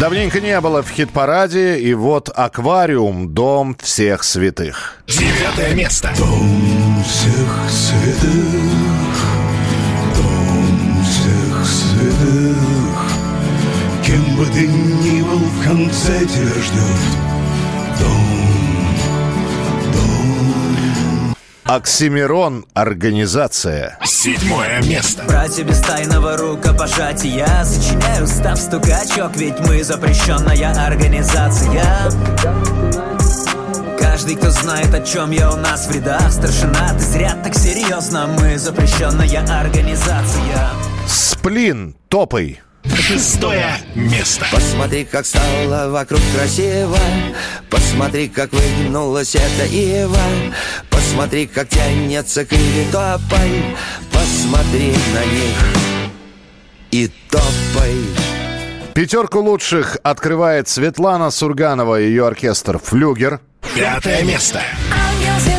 [0.00, 3.34] Давненько не было в хит-параде, и вот «Аквариум.
[3.34, 5.02] Дом всех святых».
[5.08, 6.14] Девятое место.
[6.16, 8.87] Дом всех святых.
[14.38, 17.28] Бы ты ни был, в конце тебя ждет
[21.64, 23.98] Оксимирон организация.
[24.02, 25.24] Седьмое место.
[25.24, 31.84] Братья без тайного рукопожатия Сочиняю став стукачок Ведь мы запрещенная организация
[34.00, 38.26] Каждый, кто знает, о чем я у нас в рядах Старшина, ты зря так серьезно
[38.40, 40.70] Мы запрещенная организация
[41.06, 42.62] Сплин топай.
[42.98, 44.46] Шестое место.
[44.52, 46.98] Посмотри, как стало вокруг красиво
[47.70, 50.18] Посмотри, как выгнулась эта ива
[50.90, 52.50] Посмотри, как тянется к
[52.92, 53.76] топай
[54.12, 55.56] Посмотри на них
[56.90, 57.94] и топай
[58.94, 63.40] Пятерку лучших открывает Светлана Сурганова и ее оркестр «Флюгер».
[63.74, 64.60] Пятое место.
[64.92, 65.57] Ангел-земляк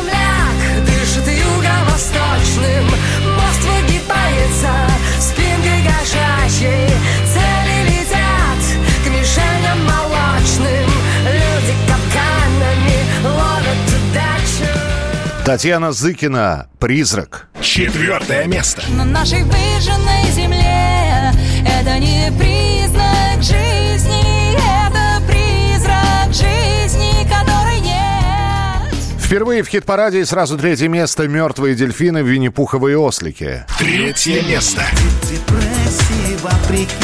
[15.50, 17.48] Татьяна Зыкина «Призрак».
[17.60, 18.84] Четвертое место.
[18.96, 21.32] На нашей выжженной земле
[21.66, 30.86] Это не признак жизни Это призрак жизни, которой нет Впервые в хит-параде и сразу третье
[30.86, 33.64] место «Мертвые дельфины» Винни-Пуховые ослики.
[33.76, 34.84] Третье место.
[35.22, 36.94] депрессии вопреки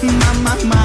[0.00, 0.83] Мама маленького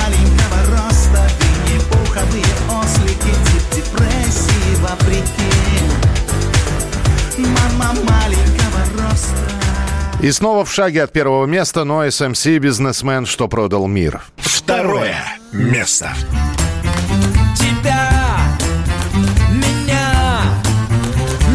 [10.22, 14.22] И снова в шаге от первого места Noise MC «Бизнесмен, что продал мир».
[14.36, 15.16] Второе
[15.54, 16.12] место.
[17.56, 18.10] Тебя,
[19.50, 20.42] меня,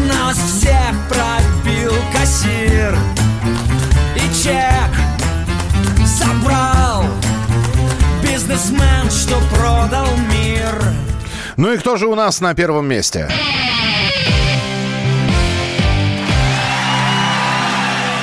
[0.07, 2.97] нас всех пробил кассир
[4.15, 4.91] И чек
[6.03, 7.05] забрал
[8.23, 10.73] бизнесмен, что продал мир
[11.55, 13.29] Ну и кто же у нас на первом месте?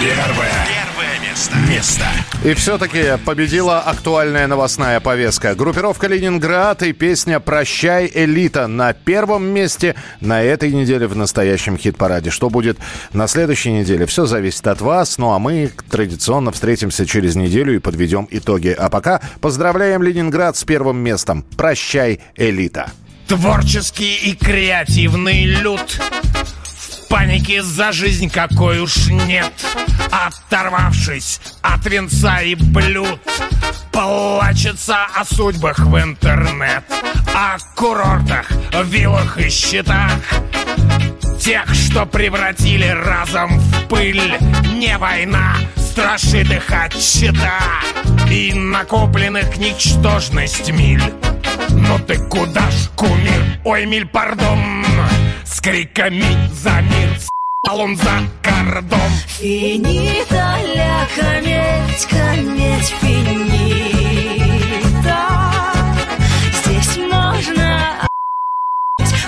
[0.03, 0.51] Первое.
[0.67, 1.57] Первое место.
[1.71, 2.05] Место.
[2.43, 5.55] И все-таки победила актуальная новостная повестка.
[5.55, 12.31] Группировка «Ленинград» и песня «Прощай, элита» на первом месте на этой неделе в настоящем хит-параде.
[12.31, 12.79] Что будет
[13.13, 14.07] на следующей неделе?
[14.07, 15.19] Все зависит от вас.
[15.19, 18.75] Ну а мы традиционно встретимся через неделю и подведем итоги.
[18.77, 21.45] А пока поздравляем Ленинград с первым местом.
[21.57, 22.91] «Прощай, элита».
[23.29, 26.01] Творческий и креативный люд
[27.13, 29.53] В панике за жизнь какой уж нет.
[30.11, 33.21] Оторвавшись от венца и блюд
[33.93, 36.83] Плачется о судьбах в интернет
[37.35, 38.51] О курортах,
[38.85, 40.11] виллах и счетах.
[41.39, 44.39] Тех, что превратили разом в пыль
[44.73, 46.95] Не война страшит их от
[48.31, 51.03] И накопленных ничтожность миль.
[51.73, 53.59] Ну ты куда ж, кумир?
[53.65, 54.83] Ой, миль, пардон
[55.63, 59.11] криками за мир С**ал он за кордон.
[59.29, 64.43] Финита ля кометь, кометь, финита.
[66.65, 68.09] Здесь можно.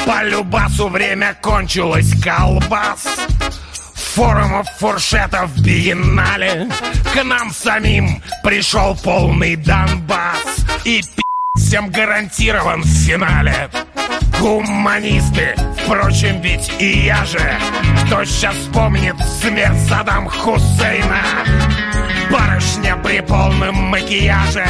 [0.07, 3.09] По любасу время кончилось колбас.
[4.15, 6.69] Форумов, фуршетов, биеннале.
[7.13, 10.65] К нам самим пришел полный Донбасс.
[10.85, 11.03] И
[11.73, 13.71] всем гарантирован в финале.
[14.39, 17.41] Гуманисты, впрочем, ведь и я же.
[18.05, 21.23] Кто сейчас вспомнит смерть Саддам Хусейна?
[22.31, 24.67] Барышня при полном макияже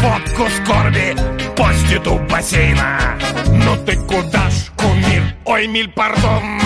[0.00, 1.14] Водку скорби
[1.54, 2.98] постит у бассейна.
[3.46, 5.22] Ну ты куда ж, кумир?
[5.44, 6.60] Ой, миль, пардон!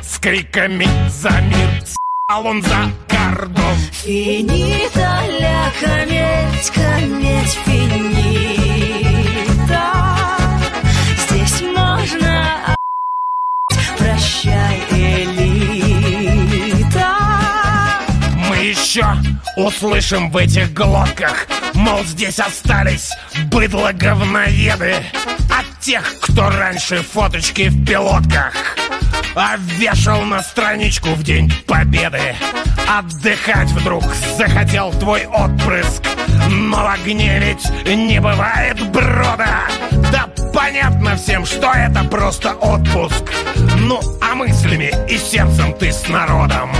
[0.00, 1.82] С криками за мир!
[1.84, 3.76] С**ал он за кордон.
[3.92, 8.67] Финита ля кометь, кометь, финита
[18.88, 19.04] еще
[19.56, 23.12] услышим в этих глотках Мол, здесь остались
[23.50, 24.94] быдло-говноеды
[25.50, 28.54] От тех, кто раньше фоточки в пилотках
[29.34, 32.34] А вешал на страничку в День Победы.
[32.88, 34.04] Отдыхать вдруг
[34.36, 36.02] захотел твой отпрыск.
[36.50, 39.68] Но в огне ведь не бывает брода.
[40.12, 43.24] Да понятно всем, что это просто отпуск.
[43.80, 46.70] Ну, а мыслями и сердцем ты с народом.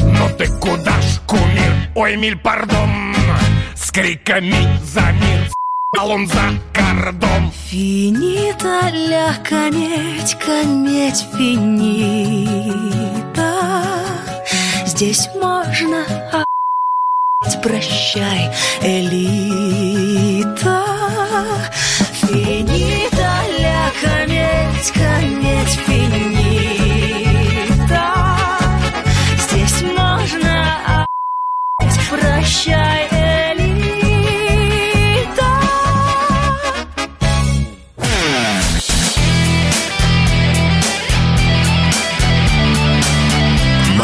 [0.00, 1.72] Ну ты куда ж, кумир?
[1.94, 3.14] Ой, миль, пардон.
[3.74, 5.57] С криками за мир
[5.96, 12.74] а он за кордон Финита ля кометь, кометь финита.
[14.86, 18.50] Здесь можно а**ть, прощай,
[18.82, 20.84] элита.
[22.12, 28.04] Финита ля кометь, кометь финита.
[29.38, 30.54] Здесь можно
[30.86, 33.47] а**ть, прощай, элита